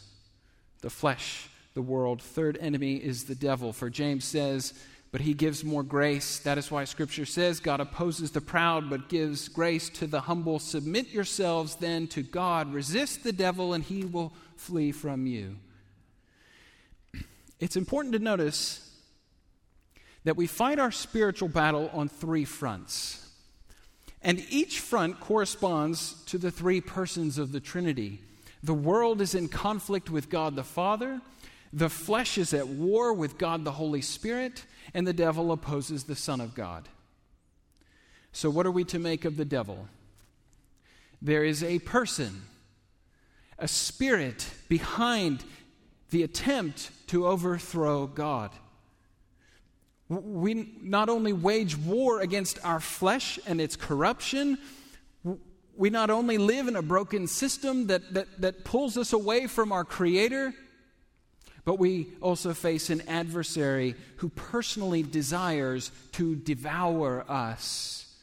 The 0.81 0.91
flesh 0.91 1.49
the 1.75 1.83
world. 1.83 2.23
Third 2.23 2.57
enemy 2.61 2.95
is 2.95 3.25
the 3.25 3.35
devil. 3.35 3.73
For 3.73 3.91
James 3.91 4.25
says, 4.25 4.75
but 5.11 5.23
he 5.23 5.35
gives 5.35 5.65
more 5.65 5.83
grace. 5.83 6.39
That 6.39 6.57
is 6.57 6.71
why 6.71 6.85
Scripture 6.85 7.27
says 7.27 7.59
God 7.59 7.81
opposes 7.81 8.31
the 8.31 8.41
proud, 8.41 8.89
but 8.89 9.09
gives 9.09 9.49
grace 9.49 9.89
to 9.89 10.07
the 10.07 10.21
humble. 10.21 10.61
Submit 10.61 11.09
yourselves 11.09 11.75
then 11.75 12.07
to 12.07 12.23
God. 12.23 12.73
Resist 12.73 13.25
the 13.25 13.33
devil, 13.33 13.73
and 13.73 13.83
he 13.83 14.05
will 14.05 14.33
flee 14.55 14.93
from 14.93 15.27
you. 15.27 15.57
It's 17.59 17.75
important 17.75 18.13
to 18.13 18.21
notice 18.21 18.89
that 20.23 20.37
we 20.37 20.47
fight 20.47 20.79
our 20.79 20.93
spiritual 20.93 21.49
battle 21.49 21.91
on 21.93 22.09
three 22.09 22.45
fronts. 22.45 23.29
And 24.23 24.47
each 24.49 24.79
front 24.79 25.19
corresponds 25.19 26.23
to 26.27 26.39
the 26.39 26.53
three 26.53 26.81
persons 26.81 27.37
of 27.37 27.51
the 27.51 27.59
Trinity. 27.59 28.21
The 28.63 28.75
world 28.75 29.21
is 29.21 29.35
in 29.35 29.49
conflict 29.49 30.11
with 30.11 30.31
God 30.31 30.57
the 30.57 30.65
Father. 30.65 31.21
The 31.73 31.89
flesh 31.89 32.39
is 32.39 32.55
at 32.55 32.69
war 32.69 33.13
with 33.13 33.39
God 33.39 33.65
the 33.65 33.73
Holy 33.73 34.01
Spirit, 34.01 34.65
and 34.95 35.07
the 35.07 35.13
devil 35.13 35.53
opposes 35.53 36.05
the 36.05 36.17
Son 36.17 36.41
of 36.41 36.55
God. 36.55 36.89
So, 38.33 38.51
what 38.51 38.67
are 38.67 38.71
we 38.71 38.85
to 38.85 38.99
make 38.99 39.25
of 39.25 39.37
the 39.37 39.45
devil? 39.45 39.89
There 41.23 41.45
is 41.45 41.63
a 41.63 41.79
person, 41.81 42.43
a 43.59 43.69
spirit 43.69 44.49
behind 44.69 45.45
the 46.11 46.23
attempt 46.23 46.91
to 47.09 47.27
overthrow 47.27 48.07
God. 48.07 48.51
We 50.09 50.73
not 50.81 51.09
only 51.09 51.33
wage 51.33 51.77
war 51.77 52.21
against 52.21 52.65
our 52.65 52.79
flesh 52.79 53.41
and 53.47 53.61
its 53.61 53.75
corruption, 53.75 54.59
We 55.77 55.91
not 55.91 56.11
only 56.11 56.39
live 56.39 56.69
in 56.69 56.77
a 56.77 56.83
broken 56.83 57.27
system 57.27 57.89
that, 57.89 58.15
that, 58.15 58.41
that 58.41 58.65
pulls 58.65 58.97
us 58.97 59.13
away 59.13 59.47
from 59.47 59.73
our 59.73 59.85
Creator, 59.85 60.55
but 61.65 61.79
we 61.79 62.09
also 62.21 62.55
face 62.55 62.91
an 62.91 63.03
adversary 63.09 63.97
who 64.19 64.29
personally 64.29 65.03
desires 65.03 65.91
to 66.13 66.37
devour 66.37 67.25
us, 67.29 68.15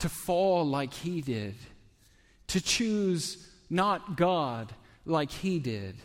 to 0.00 0.08
fall 0.08 0.66
like 0.66 0.92
he 0.92 1.20
did, 1.20 1.54
to 2.48 2.60
choose 2.60 3.48
not 3.70 4.16
God 4.16 4.72
like 5.06 5.30
he 5.30 5.58
did. 5.58 5.96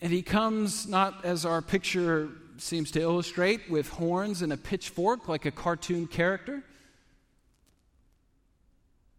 And 0.00 0.12
he 0.12 0.22
comes 0.22 0.88
not 0.88 1.24
as 1.24 1.44
our 1.44 1.62
picture 1.62 2.30
seems 2.56 2.90
to 2.92 3.00
illustrate, 3.00 3.68
with 3.70 3.88
horns 3.88 4.42
and 4.42 4.52
a 4.52 4.56
pitchfork 4.56 5.28
like 5.28 5.44
a 5.44 5.50
cartoon 5.50 6.06
character, 6.06 6.62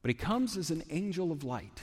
but 0.06 0.12
he 0.12 0.14
comes 0.14 0.56
as 0.56 0.70
an 0.70 0.84
angel 0.92 1.32
of 1.32 1.44
light. 1.44 1.82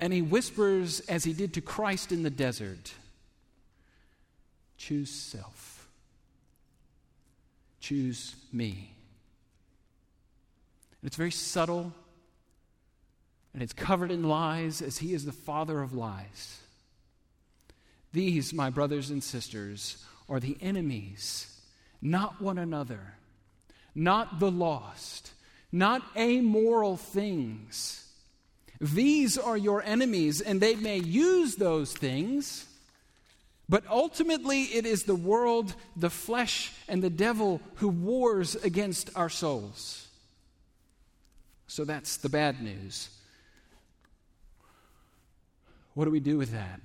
And 0.00 0.12
he 0.12 0.20
whispers, 0.20 0.98
as 0.98 1.22
he 1.22 1.32
did 1.32 1.54
to 1.54 1.60
Christ 1.60 2.10
in 2.10 2.24
the 2.24 2.28
desert 2.28 2.92
choose 4.76 5.10
self, 5.10 5.88
choose 7.78 8.34
me. 8.52 8.90
And 11.00 11.06
it's 11.06 11.16
very 11.16 11.30
subtle, 11.30 11.92
and 13.54 13.62
it's 13.62 13.72
covered 13.72 14.10
in 14.10 14.24
lies, 14.24 14.82
as 14.82 14.98
he 14.98 15.14
is 15.14 15.24
the 15.24 15.30
father 15.30 15.82
of 15.82 15.92
lies. 15.94 16.62
These, 18.12 18.52
my 18.52 18.70
brothers 18.70 19.10
and 19.10 19.22
sisters, 19.22 20.04
are 20.28 20.40
the 20.40 20.58
enemies, 20.60 21.60
not 22.02 22.42
one 22.42 22.58
another, 22.58 23.14
not 23.94 24.40
the 24.40 24.50
lost, 24.50 25.30
not 25.76 26.02
amoral 26.16 26.96
things. 26.96 28.02
These 28.80 29.36
are 29.36 29.56
your 29.56 29.82
enemies, 29.82 30.40
and 30.40 30.60
they 30.60 30.74
may 30.74 30.98
use 30.98 31.56
those 31.56 31.92
things, 31.92 32.66
but 33.68 33.84
ultimately 33.88 34.62
it 34.62 34.86
is 34.86 35.04
the 35.04 35.14
world, 35.14 35.74
the 35.94 36.10
flesh, 36.10 36.72
and 36.88 37.02
the 37.02 37.10
devil 37.10 37.60
who 37.76 37.88
wars 37.88 38.54
against 38.54 39.10
our 39.14 39.28
souls. 39.28 40.08
So 41.66 41.84
that's 41.84 42.16
the 42.16 42.28
bad 42.28 42.62
news. 42.62 43.10
What 45.94 46.04
do 46.04 46.10
we 46.10 46.20
do 46.20 46.38
with 46.38 46.52
that? 46.52 46.80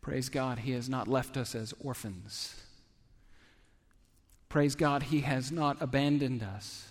Praise 0.00 0.28
God, 0.28 0.60
He 0.60 0.72
has 0.72 0.88
not 0.88 1.08
left 1.08 1.36
us 1.36 1.54
as 1.54 1.74
orphans. 1.80 2.54
Praise 4.48 4.74
God, 4.74 5.04
He 5.04 5.20
has 5.20 5.52
not 5.52 5.76
abandoned 5.80 6.42
us. 6.42 6.88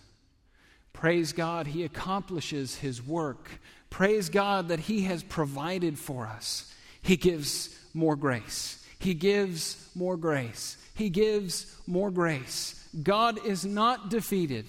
Praise 0.94 1.34
God, 1.34 1.68
He 1.68 1.84
accomplishes 1.84 2.76
His 2.78 3.06
work. 3.06 3.60
Praise 3.90 4.30
God 4.30 4.68
that 4.70 4.82
He 4.82 5.04
has 5.04 5.24
provided 5.24 5.98
for 5.98 6.28
us. 6.28 6.74
He 7.02 7.18
gives 7.18 7.78
more 7.94 8.16
grace. 8.16 8.86
He 9.00 9.14
gives 9.14 9.90
more 9.96 10.18
grace. 10.18 10.78
He 10.96 11.10
gives 11.10 11.76
more 11.88 12.12
grace. 12.12 12.88
God 13.04 13.46
is 13.46 13.66
not 13.66 14.10
defeated. 14.10 14.66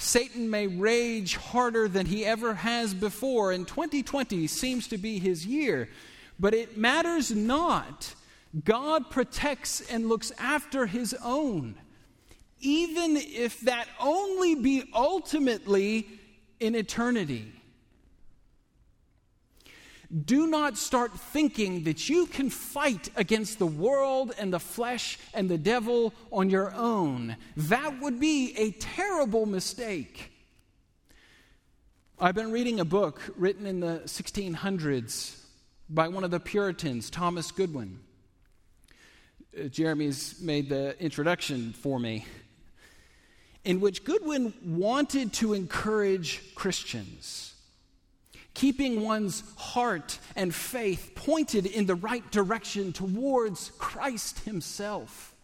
Satan 0.00 0.48
may 0.48 0.66
rage 0.66 1.36
harder 1.36 1.86
than 1.86 2.06
he 2.06 2.24
ever 2.24 2.54
has 2.54 2.94
before, 2.94 3.52
and 3.52 3.68
2020 3.68 4.46
seems 4.46 4.88
to 4.88 4.96
be 4.96 5.18
his 5.18 5.44
year. 5.44 5.90
But 6.38 6.54
it 6.54 6.78
matters 6.78 7.30
not. 7.30 8.14
God 8.64 9.10
protects 9.10 9.82
and 9.82 10.08
looks 10.08 10.32
after 10.38 10.86
his 10.86 11.14
own, 11.22 11.74
even 12.60 13.16
if 13.16 13.60
that 13.62 13.88
only 13.98 14.54
be 14.54 14.84
ultimately 14.94 16.06
in 16.58 16.74
eternity. 16.74 17.52
Do 20.24 20.48
not 20.48 20.76
start 20.76 21.12
thinking 21.18 21.84
that 21.84 22.08
you 22.08 22.26
can 22.26 22.50
fight 22.50 23.10
against 23.14 23.60
the 23.60 23.66
world 23.66 24.32
and 24.38 24.52
the 24.52 24.58
flesh 24.58 25.18
and 25.32 25.48
the 25.48 25.58
devil 25.58 26.12
on 26.32 26.50
your 26.50 26.74
own. 26.74 27.36
That 27.56 28.00
would 28.00 28.18
be 28.18 28.52
a 28.56 28.72
terrible 28.72 29.46
mistake. 29.46 30.32
I've 32.18 32.34
been 32.34 32.50
reading 32.50 32.80
a 32.80 32.84
book 32.84 33.22
written 33.36 33.66
in 33.66 33.78
the 33.78 34.02
1600s 34.04 35.40
by 35.88 36.08
one 36.08 36.24
of 36.24 36.30
the 36.30 36.40
Puritans, 36.40 37.08
Thomas 37.08 37.50
Goodwin. 37.52 38.00
Uh, 39.58 39.68
Jeremy's 39.68 40.40
made 40.40 40.68
the 40.68 41.00
introduction 41.02 41.72
for 41.72 41.98
me, 41.98 42.24
in 43.64 43.80
which 43.80 44.04
Goodwin 44.04 44.54
wanted 44.64 45.32
to 45.34 45.52
encourage 45.52 46.54
Christians, 46.54 47.54
keeping 48.54 49.02
one's 49.02 49.42
heart 49.56 50.18
and 50.34 50.54
faith 50.54 51.12
pointed 51.14 51.66
in 51.66 51.86
the 51.86 51.94
right 51.94 52.28
direction 52.30 52.92
towards 52.92 53.72
Christ 53.78 54.40
Himself. 54.40 55.34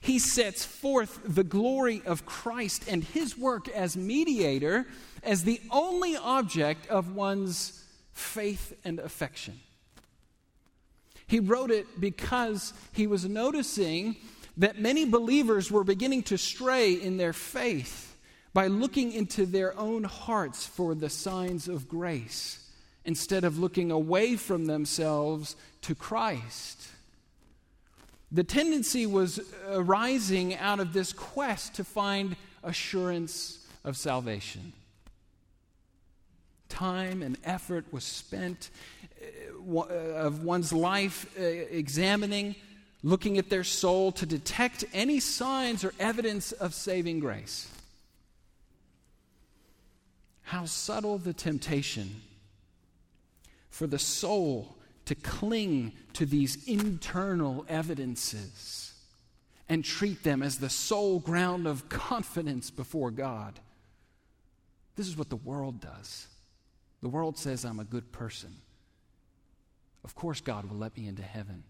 He 0.00 0.18
sets 0.18 0.64
forth 0.64 1.20
the 1.24 1.42
glory 1.42 2.00
of 2.06 2.26
Christ 2.26 2.84
and 2.88 3.02
His 3.02 3.36
work 3.36 3.68
as 3.68 3.96
mediator 3.96 4.86
as 5.24 5.42
the 5.42 5.60
only 5.70 6.16
object 6.16 6.86
of 6.86 7.16
one's 7.16 7.82
faith 8.12 8.72
and 8.84 9.00
affection. 9.00 9.60
He 11.26 11.40
wrote 11.40 11.70
it 11.72 12.00
because 12.00 12.72
he 12.92 13.06
was 13.06 13.28
noticing 13.28 14.16
that 14.56 14.78
many 14.78 15.04
believers 15.04 15.70
were 15.70 15.84
beginning 15.84 16.22
to 16.24 16.38
stray 16.38 16.92
in 16.92 17.16
their 17.16 17.32
faith 17.32 18.16
by 18.52 18.68
looking 18.68 19.12
into 19.12 19.44
their 19.44 19.78
own 19.78 20.04
hearts 20.04 20.66
for 20.66 20.94
the 20.94 21.10
signs 21.10 21.68
of 21.68 21.88
grace 21.88 22.70
instead 23.04 23.44
of 23.44 23.58
looking 23.58 23.90
away 23.90 24.34
from 24.36 24.66
themselves 24.66 25.56
to 25.82 25.94
Christ. 25.94 26.88
The 28.32 28.44
tendency 28.44 29.06
was 29.06 29.40
arising 29.68 30.56
out 30.56 30.80
of 30.80 30.92
this 30.92 31.12
quest 31.12 31.74
to 31.74 31.84
find 31.84 32.36
assurance 32.62 33.64
of 33.84 33.96
salvation 33.96 34.72
time 36.68 37.22
and 37.22 37.38
effort 37.44 37.84
was 37.92 38.04
spent 38.04 38.70
uh, 39.62 39.80
of 39.80 40.42
one's 40.42 40.72
life 40.72 41.26
uh, 41.38 41.42
examining, 41.42 42.54
looking 43.06 43.38
at 43.38 43.50
their 43.50 43.62
soul 43.62 44.10
to 44.10 44.26
detect 44.26 44.84
any 44.92 45.20
signs 45.20 45.84
or 45.84 45.94
evidence 46.00 46.50
of 46.50 46.74
saving 46.74 47.20
grace. 47.20 47.68
How 50.42 50.64
subtle 50.64 51.16
the 51.16 51.32
temptation 51.32 52.20
for 53.70 53.86
the 53.86 53.98
soul 54.00 54.76
to 55.04 55.14
cling 55.14 55.92
to 56.14 56.26
these 56.26 56.66
internal 56.66 57.64
evidences 57.68 58.92
and 59.68 59.84
treat 59.84 60.24
them 60.24 60.42
as 60.42 60.58
the 60.58 60.68
sole 60.68 61.20
ground 61.20 61.68
of 61.68 61.88
confidence 61.88 62.72
before 62.72 63.12
God. 63.12 63.60
This 64.96 65.06
is 65.06 65.16
what 65.16 65.30
the 65.30 65.36
world 65.36 65.80
does. 65.80 66.26
The 67.02 67.08
world 67.08 67.38
says 67.38 67.64
I'm 67.64 67.78
a 67.78 67.84
good 67.84 68.10
person. 68.10 68.56
Of 70.02 70.16
course, 70.16 70.40
God 70.40 70.68
will 70.68 70.78
let 70.78 70.96
me 70.96 71.06
into 71.06 71.22
heaven. 71.22 71.62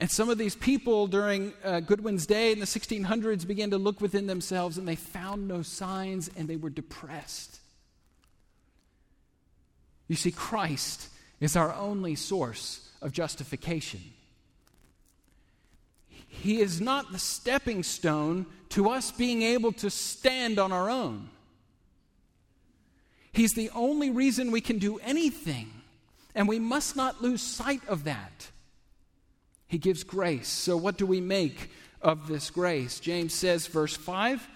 And 0.00 0.10
some 0.10 0.28
of 0.28 0.38
these 0.38 0.56
people 0.56 1.06
during 1.06 1.52
uh, 1.62 1.80
Goodwin's 1.80 2.26
day 2.26 2.52
in 2.52 2.58
the 2.58 2.66
1600s 2.66 3.46
began 3.46 3.70
to 3.70 3.78
look 3.78 4.00
within 4.00 4.26
themselves 4.26 4.76
and 4.76 4.88
they 4.88 4.96
found 4.96 5.46
no 5.46 5.62
signs 5.62 6.30
and 6.36 6.48
they 6.48 6.56
were 6.56 6.70
depressed. 6.70 7.60
You 10.08 10.16
see, 10.16 10.32
Christ 10.32 11.08
is 11.40 11.56
our 11.56 11.72
only 11.74 12.14
source 12.14 12.90
of 13.00 13.12
justification. 13.12 14.00
He 16.26 16.60
is 16.60 16.80
not 16.80 17.12
the 17.12 17.18
stepping 17.18 17.82
stone 17.82 18.46
to 18.70 18.90
us 18.90 19.12
being 19.12 19.42
able 19.42 19.72
to 19.72 19.88
stand 19.88 20.58
on 20.58 20.72
our 20.72 20.90
own. 20.90 21.30
He's 23.32 23.54
the 23.54 23.70
only 23.70 24.10
reason 24.10 24.50
we 24.50 24.60
can 24.60 24.78
do 24.78 24.98
anything, 24.98 25.70
and 26.34 26.48
we 26.48 26.58
must 26.58 26.96
not 26.96 27.22
lose 27.22 27.40
sight 27.40 27.82
of 27.88 28.04
that. 28.04 28.50
He 29.66 29.78
gives 29.78 30.04
grace. 30.04 30.48
So, 30.48 30.76
what 30.76 30.98
do 30.98 31.06
we 31.06 31.20
make 31.20 31.70
of 32.00 32.28
this 32.28 32.50
grace? 32.50 33.00
James 33.00 33.34
says, 33.34 33.66
verse 33.66 33.96
5 33.96 34.48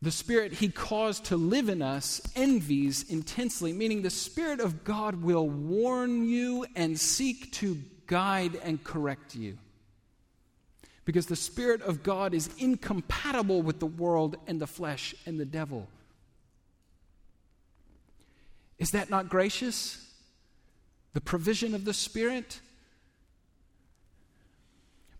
the 0.00 0.10
Spirit 0.10 0.52
He 0.52 0.68
caused 0.68 1.24
to 1.26 1.36
live 1.36 1.68
in 1.68 1.82
us 1.82 2.20
envies 2.36 3.10
intensely, 3.10 3.72
meaning 3.72 4.02
the 4.02 4.10
Spirit 4.10 4.60
of 4.60 4.84
God 4.84 5.22
will 5.22 5.48
warn 5.48 6.28
you 6.28 6.66
and 6.76 6.98
seek 6.98 7.52
to 7.54 7.78
guide 8.06 8.56
and 8.62 8.82
correct 8.82 9.34
you. 9.34 9.58
Because 11.04 11.26
the 11.26 11.36
Spirit 11.36 11.82
of 11.82 12.02
God 12.02 12.32
is 12.32 12.50
incompatible 12.58 13.62
with 13.62 13.80
the 13.80 13.86
world 13.86 14.36
and 14.46 14.60
the 14.60 14.66
flesh 14.66 15.14
and 15.26 15.40
the 15.40 15.46
devil. 15.46 15.88
Is 18.78 18.90
that 18.90 19.10
not 19.10 19.28
gracious? 19.28 20.04
The 21.14 21.20
provision 21.20 21.74
of 21.74 21.84
the 21.84 21.94
Spirit? 21.94 22.60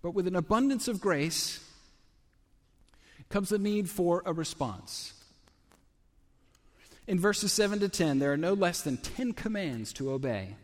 But 0.03 0.13
with 0.13 0.27
an 0.27 0.37
abundance 0.37 0.89
of 0.89 1.01
grace, 1.01 1.65
comes 3.29 3.51
the 3.51 3.59
need 3.59 3.91
for 3.91 4.23
a 4.25 4.33
response. 4.33 5.13
In 7.07 7.19
verses 7.19 7.53
7 7.53 7.81
to 7.81 7.89
10, 7.89 8.19
there 8.19 8.33
are 8.33 8.37
no 8.37 8.53
less 8.53 8.83
than 8.83 8.99
10 8.99 9.33
commands 9.33 9.93
to 9.95 10.11
obey. 10.11 10.55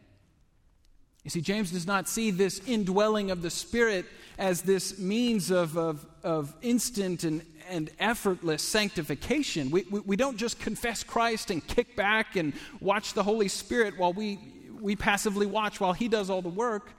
You 1.25 1.31
see, 1.31 1.41
James 1.41 1.71
does 1.71 1.87
not 1.87 2.07
see 2.07 2.31
this 2.31 2.61
indwelling 2.67 3.31
of 3.31 3.41
the 3.41 3.49
Spirit 3.49 4.05
as 4.37 4.61
this 4.61 4.99
means 4.99 5.51
of, 5.51 5.79
of, 5.79 6.05
of 6.23 6.55
instant 6.61 7.25
and, 7.25 7.43
and 7.71 7.91
effortless 7.99 8.63
sanctification. 8.63 9.71
We, 9.71 9.85
we, 9.91 10.01
we 10.01 10.17
don't 10.17 10.37
just 10.37 10.59
confess 10.61 11.03
Christ 11.03 11.51
and 11.51 11.67
kick 11.67 11.97
back 11.97 12.37
and 12.37 12.53
watch 12.79 13.15
the 13.15 13.23
Holy 13.23 13.49
Spirit 13.49 13.99
while 13.99 14.13
we, 14.13 14.39
we 14.79 14.97
passively 14.97 15.47
watch 15.47 15.81
while 15.81 15.95
He 15.95 16.09
does 16.09 16.29
all 16.29 16.43
the 16.43 16.51
work. 16.51 16.91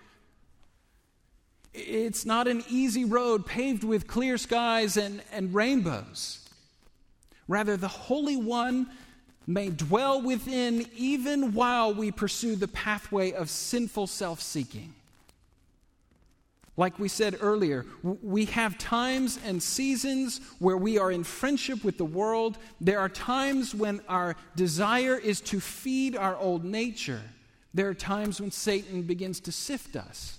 It's 1.76 2.26
not 2.26 2.48
an 2.48 2.64
easy 2.70 3.06
road 3.06 3.46
paved 3.46 3.84
with 3.84 4.08
clear 4.08 4.38
skies 4.38 4.98
and, 4.98 5.22
and 5.32 5.54
rainbows. 5.54 6.40
Rather, 7.48 7.78
the 7.78 7.88
Holy 7.88 8.38
One 8.38 8.88
may 9.46 9.70
dwell 9.70 10.22
within 10.22 10.88
even 10.96 11.54
while 11.54 11.94
we 11.94 12.12
pursue 12.12 12.56
the 12.56 12.68
pathway 12.68 13.32
of 13.32 13.50
sinful 13.50 14.08
self 14.08 14.42
seeking. 14.42 14.94
Like 16.78 17.00
we 17.00 17.08
said 17.08 17.38
earlier, 17.40 17.86
we 18.04 18.46
have 18.46 18.78
times 18.78 19.40
and 19.46 19.64
seasons 19.64 20.42
where 20.60 20.76
we 20.76 20.98
are 20.98 21.10
in 21.10 21.24
friendship 21.24 21.86
with 21.86 21.98
the 21.98 22.06
world. 22.06 22.58
There 22.82 23.00
are 23.00 23.08
times 23.08 23.74
when 23.74 24.02
our 24.10 24.36
desire 24.58 25.18
is 25.18 25.40
to 25.42 25.62
feed 25.62 26.18
our 26.18 26.36
old 26.36 26.66
nature. 26.66 27.22
There 27.74 27.88
are 27.88 27.94
times 27.94 28.42
when 28.42 28.52
Satan 28.52 29.04
begins 29.04 29.40
to 29.42 29.54
sift 29.54 29.96
us. 29.96 30.35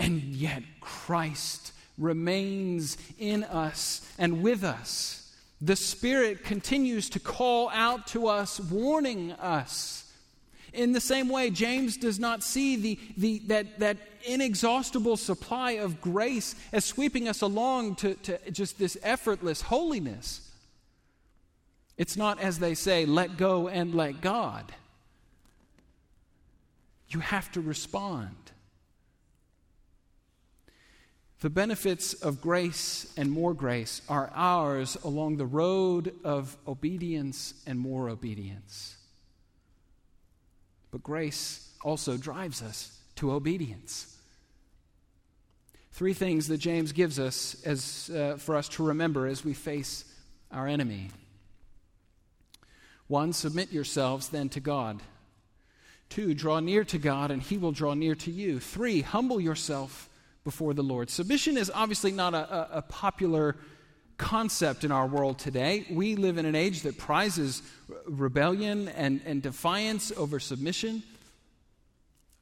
And 0.00 0.22
yet, 0.22 0.64
Christ 0.80 1.72
remains 1.96 2.96
in 3.18 3.44
us 3.44 4.12
and 4.18 4.42
with 4.42 4.64
us 4.64 5.20
the 5.60 5.76
Spirit 5.76 6.42
continues 6.42 7.10
to 7.10 7.20
call 7.20 7.68
out 7.70 8.06
to 8.08 8.28
us, 8.28 8.58
warning 8.58 9.32
us. 9.32 10.10
In 10.72 10.92
the 10.92 11.00
same 11.00 11.28
way, 11.28 11.50
James 11.50 11.96
does 11.96 12.18
not 12.18 12.42
see 12.42 12.76
the, 12.76 12.98
the, 13.16 13.38
that, 13.48 13.78
that 13.80 13.98
inexhaustible 14.24 15.16
supply 15.16 15.72
of 15.72 16.00
grace 16.00 16.54
as 16.72 16.84
sweeping 16.84 17.28
us 17.28 17.42
along 17.42 17.96
to, 17.96 18.14
to 18.14 18.50
just 18.50 18.78
this 18.78 18.96
effortless 19.02 19.60
holiness. 19.60 20.48
It's 21.98 22.16
not, 22.16 22.40
as 22.40 22.58
they 22.58 22.74
say, 22.74 23.04
let 23.04 23.36
go 23.36 23.68
and 23.68 23.94
let 23.94 24.22
God. 24.22 24.72
You 27.10 27.20
have 27.20 27.50
to 27.52 27.60
respond. 27.60 28.34
The 31.40 31.50
benefits 31.50 32.12
of 32.12 32.42
grace 32.42 33.10
and 33.16 33.30
more 33.30 33.54
grace 33.54 34.02
are 34.10 34.30
ours 34.34 34.98
along 35.02 35.38
the 35.38 35.46
road 35.46 36.14
of 36.22 36.54
obedience 36.68 37.54
and 37.66 37.78
more 37.78 38.10
obedience. 38.10 38.98
But 40.90 41.02
grace 41.02 41.70
also 41.82 42.18
drives 42.18 42.62
us 42.62 42.98
to 43.16 43.32
obedience. 43.32 44.18
Three 45.92 46.12
things 46.12 46.46
that 46.48 46.58
James 46.58 46.92
gives 46.92 47.18
us 47.18 47.56
as, 47.64 48.10
uh, 48.14 48.36
for 48.36 48.54
us 48.54 48.68
to 48.70 48.84
remember 48.84 49.26
as 49.26 49.42
we 49.42 49.54
face 49.54 50.04
our 50.52 50.66
enemy. 50.66 51.10
One, 53.06 53.32
submit 53.32 53.72
yourselves 53.72 54.28
then 54.28 54.50
to 54.50 54.60
God. 54.60 55.00
Two, 56.10 56.34
draw 56.34 56.60
near 56.60 56.84
to 56.84 56.98
God 56.98 57.30
and 57.30 57.40
he 57.40 57.56
will 57.56 57.72
draw 57.72 57.94
near 57.94 58.14
to 58.16 58.30
you. 58.30 58.60
Three, 58.60 59.00
humble 59.00 59.40
yourself 59.40 60.09
before 60.44 60.74
the 60.74 60.82
Lord. 60.82 61.10
Submission 61.10 61.56
is 61.56 61.70
obviously 61.74 62.12
not 62.12 62.34
a, 62.34 62.78
a, 62.78 62.82
popular 62.82 63.56
concept 64.16 64.84
in 64.84 64.92
our 64.92 65.06
world 65.06 65.38
today. 65.38 65.86
We 65.90 66.16
live 66.16 66.38
in 66.38 66.46
an 66.46 66.54
age 66.54 66.82
that 66.82 66.98
prizes 66.98 67.62
rebellion 68.06 68.88
and, 68.88 69.20
and 69.24 69.42
defiance 69.42 70.12
over 70.16 70.40
submission. 70.40 71.02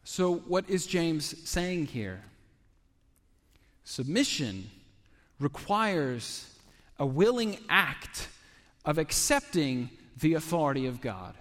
So, 0.05 0.37
what 0.37 0.69
is 0.71 0.87
James 0.87 1.35
saying 1.49 1.87
here? 1.87 2.23
Submission 3.85 4.71
requires 5.41 6.53
a 6.99 7.07
willing 7.07 7.59
act 7.69 8.29
of 8.85 8.99
accepting 8.99 9.91
the 10.21 10.35
authority 10.35 10.87
of 10.87 11.01
God. 11.01 11.35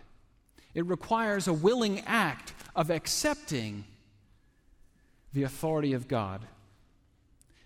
It 0.74 0.86
requires 0.86 1.48
a 1.48 1.54
willing 1.54 2.02
act 2.06 2.54
of 2.76 2.92
accepting 2.92 3.86
the 5.34 5.44
authority 5.44 5.94
of 5.94 6.08
God. 6.08 6.42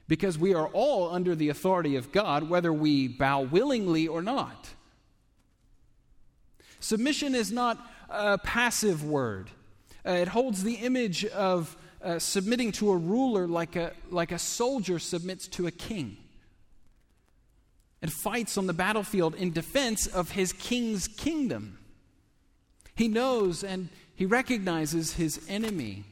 Because 0.07 0.37
we 0.37 0.53
are 0.53 0.67
all 0.67 1.09
under 1.09 1.35
the 1.35 1.49
authority 1.49 1.95
of 1.95 2.11
God, 2.11 2.49
whether 2.49 2.73
we 2.73 3.07
bow 3.07 3.41
willingly 3.41 4.07
or 4.07 4.21
not. 4.21 4.69
Submission 6.79 7.35
is 7.35 7.51
not 7.51 7.79
a 8.09 8.37
passive 8.37 9.05
word, 9.05 9.49
uh, 10.05 10.11
it 10.11 10.27
holds 10.27 10.63
the 10.63 10.75
image 10.75 11.25
of 11.25 11.77
uh, 12.03 12.17
submitting 12.17 12.71
to 12.71 12.89
a 12.89 12.97
ruler 12.97 13.47
like 13.47 13.75
a, 13.75 13.93
like 14.09 14.31
a 14.31 14.39
soldier 14.39 14.97
submits 14.97 15.47
to 15.47 15.67
a 15.67 15.71
king 15.71 16.17
and 18.01 18.11
fights 18.11 18.57
on 18.57 18.67
the 18.67 18.73
battlefield 18.73 19.35
in 19.35 19.51
defense 19.51 20.07
of 20.07 20.31
his 20.31 20.53
king's 20.53 21.07
kingdom. 21.07 21.77
He 22.95 23.07
knows 23.07 23.63
and 23.63 23.89
he 24.15 24.25
recognizes 24.25 25.13
his 25.13 25.45
enemy. 25.47 26.03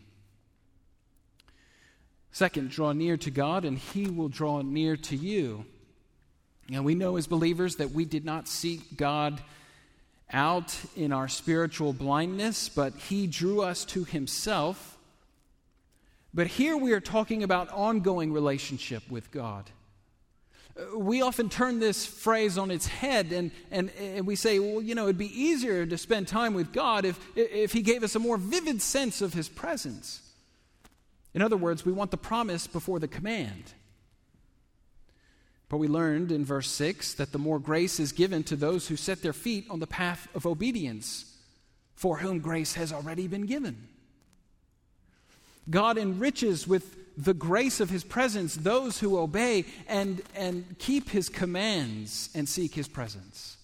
Second, 2.31 2.69
draw 2.69 2.93
near 2.93 3.17
to 3.17 3.31
God, 3.31 3.65
and 3.65 3.77
He 3.77 4.07
will 4.07 4.29
draw 4.29 4.61
near 4.61 4.95
to 4.97 5.15
you. 5.15 5.65
And 6.71 6.85
we 6.85 6.95
know 6.95 7.17
as 7.17 7.27
believers 7.27 7.77
that 7.77 7.91
we 7.91 8.05
did 8.05 8.25
not 8.25 8.47
seek 8.47 8.95
God 8.95 9.41
out 10.31 10.75
in 10.95 11.11
our 11.11 11.27
spiritual 11.27 11.93
blindness, 11.93 12.69
but 12.69 12.93
He 12.95 13.25
drew 13.25 13.61
us 13.61 13.83
to 13.85 14.03
Himself. 14.03 14.97
But 16.33 16.47
here 16.47 16.77
we 16.77 16.93
are 16.93 16.99
talking 16.99 17.41
about 17.41 17.71
ongoing 17.71 18.31
relationship 18.31 19.09
with 19.09 19.31
God. 19.31 19.69
We 20.95 21.23
often 21.23 21.49
turn 21.49 21.79
this 21.79 22.05
phrase 22.05 22.57
on 22.57 22.71
its 22.71 22.87
head 22.87 23.33
and, 23.33 23.51
and, 23.69 23.89
and 23.99 24.25
we 24.25 24.35
say, 24.35 24.59
well, 24.59 24.81
you 24.81 24.95
know, 24.95 25.05
it'd 25.05 25.17
be 25.17 25.41
easier 25.41 25.85
to 25.85 25.97
spend 25.97 26.27
time 26.27 26.53
with 26.53 26.71
God 26.71 27.03
if, 27.03 27.19
if 27.35 27.73
He 27.73 27.81
gave 27.81 28.03
us 28.03 28.15
a 28.15 28.19
more 28.19 28.37
vivid 28.37 28.81
sense 28.81 29.21
of 29.21 29.33
His 29.33 29.49
presence. 29.49 30.21
In 31.39 31.43
other 31.45 31.55
words, 31.55 31.85
we 31.85 31.93
want 31.93 32.11
the 32.11 32.17
promise 32.17 32.67
before 32.67 32.99
the 32.99 33.07
command. 33.07 33.71
But 35.69 35.77
we 35.77 35.87
learned 35.87 36.33
in 36.33 36.43
verse 36.43 36.69
6 36.69 37.13
that 37.13 37.31
the 37.31 37.39
more 37.39 37.59
grace 37.59 37.97
is 37.97 38.11
given 38.11 38.43
to 38.43 38.57
those 38.57 38.89
who 38.89 38.97
set 38.97 39.21
their 39.21 39.31
feet 39.31 39.65
on 39.69 39.79
the 39.79 39.87
path 39.87 40.27
of 40.35 40.45
obedience, 40.45 41.37
for 41.95 42.17
whom 42.17 42.39
grace 42.39 42.73
has 42.73 42.91
already 42.91 43.25
been 43.25 43.45
given. 43.45 43.87
God 45.69 45.97
enriches 45.97 46.67
with 46.67 46.97
the 47.15 47.33
grace 47.33 47.79
of 47.79 47.89
his 47.89 48.03
presence 48.03 48.55
those 48.55 48.99
who 48.99 49.17
obey 49.17 49.63
and, 49.87 50.21
and 50.35 50.77
keep 50.77 51.09
his 51.11 51.29
commands 51.29 52.31
and 52.35 52.49
seek 52.49 52.75
his 52.75 52.89
presence. 52.89 53.55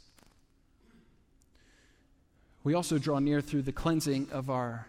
We 2.64 2.74
also 2.74 3.00
draw 3.00 3.20
near 3.20 3.42
through 3.42 3.64
the 3.64 3.74
cleansing 3.74 4.30
of 4.32 4.50
our 4.50 4.88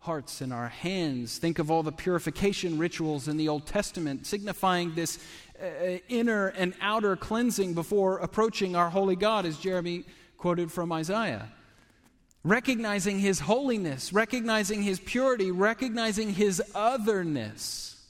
hearts 0.00 0.40
and 0.40 0.50
our 0.50 0.68
hands. 0.68 1.36
Think 1.36 1.58
of 1.58 1.70
all 1.70 1.82
the 1.82 1.92
purification 1.92 2.78
rituals 2.78 3.28
in 3.28 3.36
the 3.36 3.48
Old 3.48 3.66
Testament, 3.66 4.26
signifying 4.26 4.94
this 4.94 5.18
uh, 5.62 5.98
inner 6.08 6.48
and 6.48 6.72
outer 6.80 7.16
cleansing 7.16 7.74
before 7.74 8.18
approaching 8.18 8.74
our 8.74 8.88
holy 8.88 9.14
God, 9.14 9.44
as 9.44 9.58
Jeremy 9.58 10.04
quoted 10.38 10.72
from 10.72 10.90
Isaiah. 10.90 11.52
Recognizing 12.42 13.18
his 13.18 13.40
holiness, 13.40 14.14
recognizing 14.14 14.82
his 14.82 14.98
purity, 14.98 15.50
recognizing 15.50 16.32
his 16.32 16.62
otherness. 16.74 18.02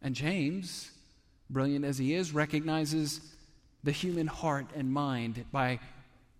And 0.00 0.14
James, 0.14 0.90
brilliant 1.50 1.84
as 1.84 1.98
he 1.98 2.14
is, 2.14 2.32
recognizes 2.32 3.20
the 3.84 3.92
human 3.92 4.26
heart 4.26 4.66
and 4.74 4.90
mind 4.90 5.44
by 5.52 5.78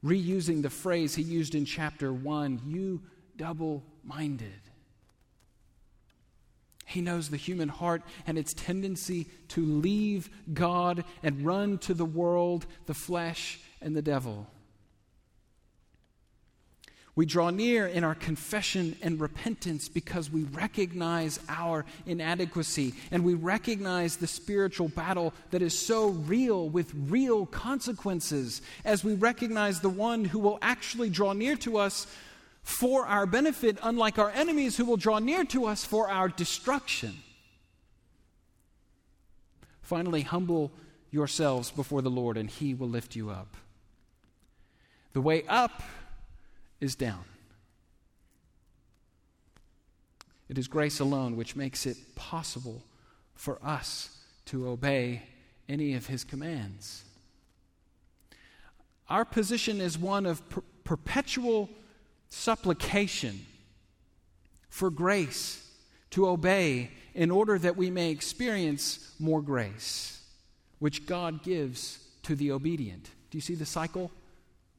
reusing 0.02 0.62
the 0.62 0.70
phrase 0.70 1.14
he 1.14 1.22
used 1.22 1.54
in 1.54 1.66
chapter 1.66 2.10
1 2.10 2.62
You 2.64 3.02
double 3.36 3.84
minded. 4.04 4.60
He 6.86 7.00
knows 7.00 7.30
the 7.30 7.36
human 7.36 7.68
heart 7.68 8.02
and 8.26 8.36
its 8.36 8.52
tendency 8.52 9.28
to 9.48 9.64
leave 9.64 10.28
God 10.52 11.04
and 11.22 11.46
run 11.46 11.78
to 11.78 11.94
the 11.94 12.04
world, 12.04 12.66
the 12.86 12.94
flesh, 12.94 13.60
and 13.80 13.96
the 13.96 14.02
devil. 14.02 14.48
We 17.14 17.26
draw 17.26 17.50
near 17.50 17.86
in 17.86 18.02
our 18.02 18.14
confession 18.14 18.96
and 19.02 19.20
repentance 19.20 19.88
because 19.88 20.30
we 20.30 20.44
recognize 20.44 21.38
our 21.48 21.84
inadequacy 22.06 22.94
and 23.10 23.24
we 23.24 23.34
recognize 23.34 24.16
the 24.16 24.26
spiritual 24.26 24.88
battle 24.88 25.34
that 25.50 25.60
is 25.60 25.78
so 25.78 26.08
real 26.08 26.68
with 26.68 26.92
real 26.94 27.46
consequences 27.46 28.62
as 28.84 29.04
we 29.04 29.14
recognize 29.14 29.80
the 29.80 29.88
one 29.88 30.24
who 30.24 30.38
will 30.38 30.58
actually 30.62 31.10
draw 31.10 31.32
near 31.32 31.56
to 31.56 31.78
us 31.78 32.06
for 32.62 33.06
our 33.06 33.26
benefit, 33.26 33.78
unlike 33.82 34.18
our 34.18 34.30
enemies 34.30 34.76
who 34.76 34.84
will 34.84 34.96
draw 34.96 35.18
near 35.18 35.44
to 35.44 35.66
us 35.66 35.84
for 35.84 36.08
our 36.08 36.28
destruction. 36.28 37.14
Finally, 39.82 40.22
humble 40.22 40.70
yourselves 41.10 41.70
before 41.70 42.02
the 42.02 42.10
Lord, 42.10 42.36
and 42.36 42.48
he 42.48 42.74
will 42.74 42.88
lift 42.88 43.16
you 43.16 43.30
up. 43.30 43.56
The 45.12 45.20
way 45.20 45.44
up 45.48 45.82
is 46.80 46.94
down. 46.94 47.24
It 50.48 50.58
is 50.58 50.68
grace 50.68 51.00
alone 51.00 51.36
which 51.36 51.56
makes 51.56 51.86
it 51.86 51.96
possible 52.14 52.82
for 53.34 53.58
us 53.64 54.18
to 54.46 54.68
obey 54.68 55.22
any 55.68 55.94
of 55.94 56.06
his 56.06 56.24
commands. 56.24 57.04
Our 59.08 59.24
position 59.24 59.80
is 59.80 59.98
one 59.98 60.26
of 60.26 60.48
per- 60.48 60.62
perpetual 60.84 61.68
supplication 62.30 63.44
for 64.68 64.88
grace 64.88 65.68
to 66.10 66.28
obey 66.28 66.90
in 67.14 67.30
order 67.30 67.58
that 67.58 67.76
we 67.76 67.90
may 67.90 68.10
experience 68.10 69.14
more 69.18 69.42
grace, 69.42 70.22
which 70.78 71.06
God 71.06 71.42
gives 71.42 71.98
to 72.22 72.34
the 72.34 72.52
obedient. 72.52 73.10
Do 73.30 73.38
you 73.38 73.42
see 73.42 73.54
the 73.54 73.66
cycle? 73.66 74.10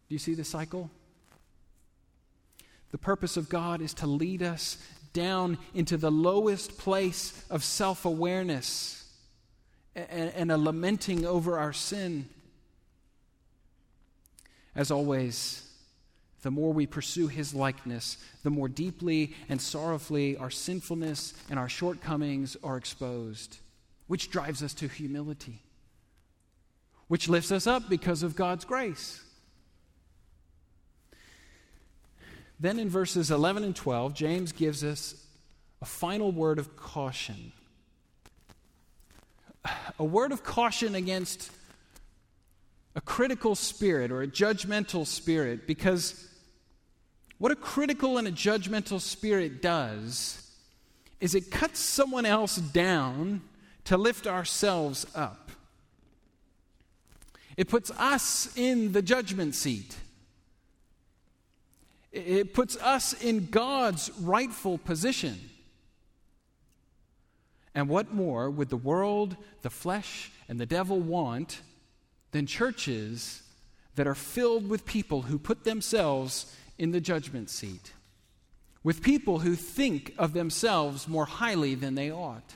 Do 0.09 0.15
you 0.15 0.19
see 0.19 0.33
the 0.33 0.43
cycle? 0.43 0.89
The 2.91 2.97
purpose 2.97 3.37
of 3.37 3.49
God 3.49 3.81
is 3.81 3.93
to 3.95 4.07
lead 4.07 4.43
us 4.43 4.77
down 5.13 5.57
into 5.73 5.97
the 5.97 6.11
lowest 6.11 6.77
place 6.77 7.45
of 7.49 7.63
self 7.63 8.05
awareness 8.05 8.97
and, 9.95 10.31
and, 10.35 10.51
a 10.51 10.57
lamenting 10.57 11.25
over 11.25 11.59
our 11.59 11.73
sin. 11.73 12.29
As 14.73 14.89
always, 14.89 15.69
the 16.41 16.51
more 16.51 16.73
we 16.73 16.87
pursue 16.87 17.27
His 17.27 17.53
likeness, 17.53 18.17
the 18.43 18.49
more 18.49 18.67
deeply 18.67 19.35
and 19.47 19.61
sorrowfully 19.61 20.37
our 20.37 20.49
sinfulness 20.49 21.33
and 21.49 21.59
our 21.59 21.69
shortcomings 21.69 22.57
are 22.63 22.77
exposed, 22.77 23.57
which 24.07 24.31
drives 24.31 24.63
us 24.63 24.73
to 24.75 24.87
humility, 24.87 25.61
which 27.07 27.29
lifts 27.29 27.51
us 27.51 27.67
up 27.67 27.89
because 27.89 28.23
of 28.23 28.35
God's 28.35 28.65
grace. 28.65 29.23
Then 32.59 32.77
in 32.77 32.89
verses 32.89 33.31
11 33.31 33.63
and 33.63 33.75
12, 33.75 34.13
James 34.13 34.51
gives 34.51 34.83
us 34.83 35.15
a 35.81 35.85
final 35.85 36.31
word 36.31 36.59
of 36.59 36.75
caution. 36.75 37.51
A 39.99 40.03
word 40.03 40.31
of 40.31 40.43
caution 40.43 40.95
against 40.95 41.51
a 42.95 43.01
critical 43.01 43.55
spirit 43.55 44.11
or 44.11 44.21
a 44.21 44.27
judgmental 44.27 45.07
spirit 45.07 45.65
because 45.65 46.27
what 47.41 47.51
a 47.51 47.55
critical 47.55 48.19
and 48.19 48.27
a 48.27 48.31
judgmental 48.31 49.01
spirit 49.01 49.63
does 49.63 50.47
is 51.19 51.33
it 51.33 51.49
cuts 51.49 51.79
someone 51.79 52.23
else 52.23 52.57
down 52.57 53.41
to 53.83 53.97
lift 53.97 54.27
ourselves 54.27 55.07
up. 55.15 55.49
It 57.57 57.67
puts 57.67 57.89
us 57.97 58.55
in 58.55 58.91
the 58.91 59.01
judgment 59.01 59.55
seat. 59.55 59.97
It 62.11 62.53
puts 62.53 62.77
us 62.77 63.13
in 63.23 63.47
God's 63.47 64.11
rightful 64.21 64.77
position. 64.77 65.39
And 67.73 67.89
what 67.89 68.13
more 68.13 68.51
would 68.51 68.69
the 68.69 68.77
world, 68.77 69.35
the 69.63 69.71
flesh, 69.71 70.31
and 70.47 70.59
the 70.59 70.67
devil 70.67 70.99
want 70.99 71.61
than 72.33 72.45
churches 72.45 73.41
that 73.95 74.05
are 74.05 74.13
filled 74.13 74.69
with 74.69 74.85
people 74.85 75.23
who 75.23 75.39
put 75.39 75.63
themselves 75.63 76.55
in 76.81 76.91
the 76.91 76.99
judgment 76.99 77.49
seat? 77.49 77.93
With 78.83 79.01
people 79.01 79.39
who 79.39 79.55
think 79.55 80.13
of 80.17 80.33
themselves 80.33 81.07
more 81.07 81.25
highly 81.25 81.75
than 81.75 81.95
they 81.95 82.11
ought, 82.11 82.55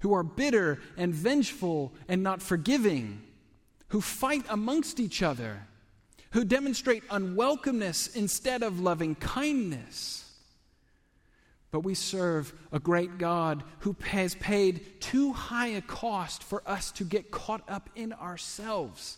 who 0.00 0.12
are 0.14 0.22
bitter 0.22 0.80
and 0.96 1.14
vengeful 1.14 1.92
and 2.08 2.22
not 2.22 2.42
forgiving, 2.42 3.22
who 3.88 4.00
fight 4.00 4.44
amongst 4.48 4.98
each 4.98 5.22
other 5.22 5.68
who 6.34 6.44
demonstrate 6.44 7.06
unwelcomeness 7.10 8.16
instead 8.16 8.64
of 8.64 8.80
loving 8.80 9.14
kindness. 9.14 10.32
But 11.70 11.80
we 11.80 11.94
serve 11.94 12.52
a 12.72 12.80
great 12.80 13.18
God 13.18 13.62
who 13.80 13.94
has 14.02 14.34
paid 14.34 15.00
too 15.00 15.32
high 15.32 15.68
a 15.68 15.80
cost 15.80 16.42
for 16.42 16.60
us 16.66 16.90
to 16.92 17.04
get 17.04 17.30
caught 17.30 17.62
up 17.68 17.88
in 17.94 18.12
ourselves. 18.12 19.16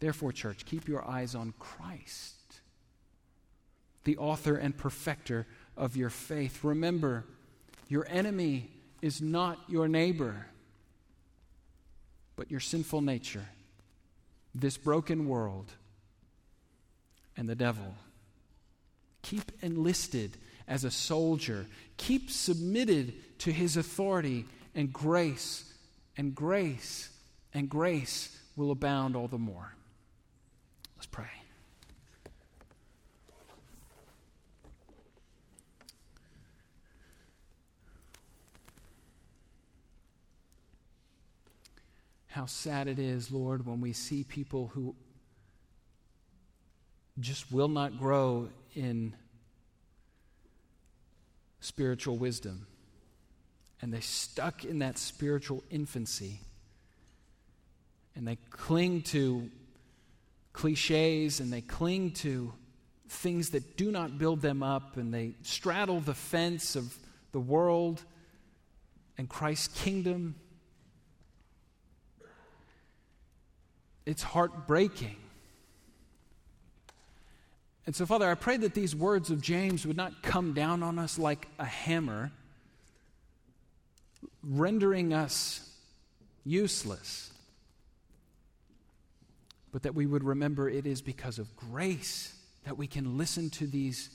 Therefore, 0.00 0.32
church, 0.32 0.64
keep 0.64 0.88
your 0.88 1.06
eyes 1.08 1.34
on 1.34 1.54
Christ, 1.58 2.60
the 4.04 4.16
author 4.16 4.56
and 4.56 4.76
perfecter 4.76 5.46
of 5.76 5.96
your 5.96 6.10
faith. 6.10 6.62
Remember, 6.62 7.24
your 7.88 8.06
enemy 8.08 8.70
is 9.00 9.22
not 9.22 9.58
your 9.68 9.88
neighbor, 9.88 10.46
but 12.36 12.50
your 12.50 12.60
sinful 12.60 13.00
nature 13.00 13.46
this 14.54 14.76
broken 14.76 15.26
world 15.26 15.72
and 17.36 17.48
the 17.48 17.54
devil. 17.56 17.94
Keep 19.22 19.50
enlisted 19.62 20.36
as 20.68 20.84
a 20.84 20.90
soldier. 20.90 21.66
Keep 21.96 22.30
submitted 22.30 23.38
to 23.40 23.52
his 23.52 23.76
authority, 23.76 24.44
and 24.74 24.92
grace 24.92 25.72
and 26.16 26.34
grace 26.34 27.10
and 27.52 27.68
grace 27.68 28.38
will 28.56 28.70
abound 28.70 29.16
all 29.16 29.28
the 29.28 29.38
more. 29.38 29.74
Let's 31.04 31.10
pray. 31.12 31.26
how 42.28 42.46
sad 42.46 42.88
it 42.88 42.98
is, 42.98 43.30
Lord, 43.30 43.64
when 43.64 43.80
we 43.80 43.92
see 43.92 44.24
people 44.24 44.72
who 44.74 44.96
just 47.20 47.52
will 47.52 47.68
not 47.68 47.96
grow 47.98 48.48
in 48.74 49.14
spiritual 51.60 52.16
wisdom. 52.16 52.66
And 53.80 53.94
they 53.94 54.00
stuck 54.00 54.64
in 54.64 54.80
that 54.80 54.98
spiritual 54.98 55.62
infancy. 55.70 56.40
And 58.16 58.26
they 58.26 58.38
cling 58.50 59.02
to 59.02 59.48
cliches 60.54 61.40
and 61.40 61.52
they 61.52 61.60
cling 61.60 62.12
to 62.12 62.54
things 63.08 63.50
that 63.50 63.76
do 63.76 63.90
not 63.90 64.16
build 64.16 64.40
them 64.40 64.62
up. 64.62 64.96
And 64.96 65.12
they 65.12 65.34
straddle 65.42 66.00
the 66.00 66.14
fence 66.14 66.76
of 66.76 66.96
the 67.32 67.40
world 67.40 68.02
and 69.18 69.28
Christ's 69.28 69.68
kingdom. 69.82 70.36
it's 74.06 74.22
heartbreaking. 74.22 75.16
And 77.86 77.94
so, 77.94 78.06
Father, 78.06 78.30
I 78.30 78.34
pray 78.34 78.56
that 78.58 78.74
these 78.74 78.96
words 78.96 79.30
of 79.30 79.40
James 79.40 79.86
would 79.86 79.96
not 79.96 80.22
come 80.22 80.54
down 80.54 80.82
on 80.82 80.98
us 80.98 81.18
like 81.18 81.48
a 81.58 81.64
hammer, 81.64 82.32
rendering 84.42 85.12
us 85.12 85.68
useless, 86.44 87.30
but 89.74 89.82
that 89.82 89.92
we 89.96 90.06
would 90.06 90.22
remember 90.22 90.70
it 90.70 90.86
is 90.86 91.02
because 91.02 91.40
of 91.40 91.56
grace 91.56 92.32
that 92.64 92.78
we 92.78 92.86
can 92.86 93.18
listen 93.18 93.50
to 93.50 93.66
these 93.66 94.08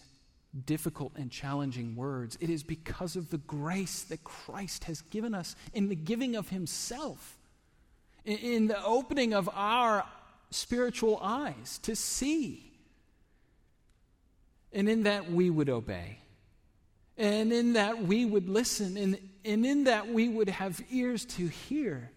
difficult 0.65 1.11
and 1.17 1.29
challenging 1.29 1.97
words. 1.97 2.37
It 2.39 2.49
is 2.49 2.63
because 2.63 3.17
of 3.17 3.29
the 3.29 3.39
grace 3.39 4.03
that 4.03 4.23
Christ 4.23 4.85
has 4.85 5.01
given 5.01 5.35
us 5.35 5.57
in 5.73 5.89
the 5.89 5.97
giving 5.97 6.37
of 6.37 6.47
Himself 6.47 7.37
in 8.23 8.67
the 8.67 8.81
opening 8.85 9.33
of 9.33 9.49
our 9.53 10.05
spiritual 10.49 11.19
eyes 11.21 11.77
to 11.83 11.93
see. 11.93 12.71
And 14.71 14.87
in 14.87 15.03
that 15.03 15.29
we 15.29 15.49
would 15.49 15.67
obey. 15.67 16.19
And 17.17 17.51
in 17.51 17.73
that 17.73 18.01
we 18.01 18.23
would 18.23 18.47
listen. 18.47 18.95
And, 18.95 19.17
and 19.43 19.65
in 19.65 19.83
that 19.83 20.07
we 20.07 20.29
would 20.29 20.47
have 20.47 20.79
ears 20.89 21.25
to 21.25 21.47
hear. 21.47 22.11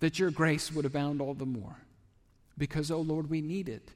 That 0.00 0.18
your 0.18 0.30
grace 0.30 0.72
would 0.72 0.84
abound 0.84 1.20
all 1.20 1.34
the 1.34 1.46
more. 1.46 1.76
Because, 2.58 2.90
oh 2.90 3.00
Lord, 3.00 3.30
we 3.30 3.40
need 3.40 3.68
it. 3.68 3.90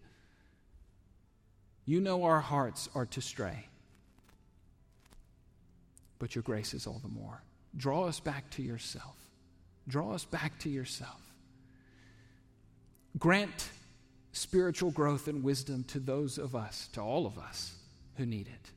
You 1.85 2.01
know 2.01 2.25
our 2.25 2.41
hearts 2.41 2.89
are 2.95 3.07
to 3.07 3.21
stray. 3.21 3.67
But 6.19 6.35
your 6.35 6.43
grace 6.43 6.75
is 6.75 6.87
all 6.87 7.01
the 7.03 7.09
more. 7.09 7.43
Draw 7.77 8.05
us 8.05 8.21
back 8.21 8.51
to 8.51 8.63
yourself. 8.63 9.17
Draw 9.89 10.13
us 10.13 10.25
back 10.25 10.59
to 10.61 10.69
yourself. 10.69 11.21
Grant 13.19 13.71
spiritual 14.33 14.91
growth 14.91 15.29
and 15.29 15.43
wisdom 15.43 15.85
to 15.85 15.99
those 15.99 16.39
of 16.39 16.55
us, 16.55 16.89
to 16.93 17.01
all 17.01 17.27
of 17.27 17.39
us 17.39 17.75
who 18.17 18.27
need 18.27 18.47
it, 18.47 18.71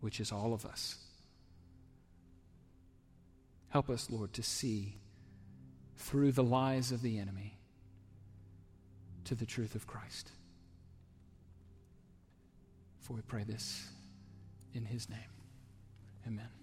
which 0.00 0.20
is 0.20 0.32
all 0.32 0.52
of 0.52 0.64
us. 0.64 0.96
Help 3.68 3.90
us, 3.90 4.10
Lord, 4.10 4.32
to 4.32 4.42
see 4.42 4.96
through 6.08 6.32
the 6.32 6.42
lies 6.42 6.90
of 6.90 7.02
the 7.02 7.18
enemy 7.18 7.58
to 9.24 9.34
the 9.34 9.44
truth 9.44 9.74
of 9.74 9.86
Christ. 9.86 10.30
For 12.98 13.12
we 13.12 13.20
pray 13.20 13.44
this 13.44 13.90
in 14.72 14.86
his 14.86 15.10
name. 15.10 15.18
Amen. 16.26 16.57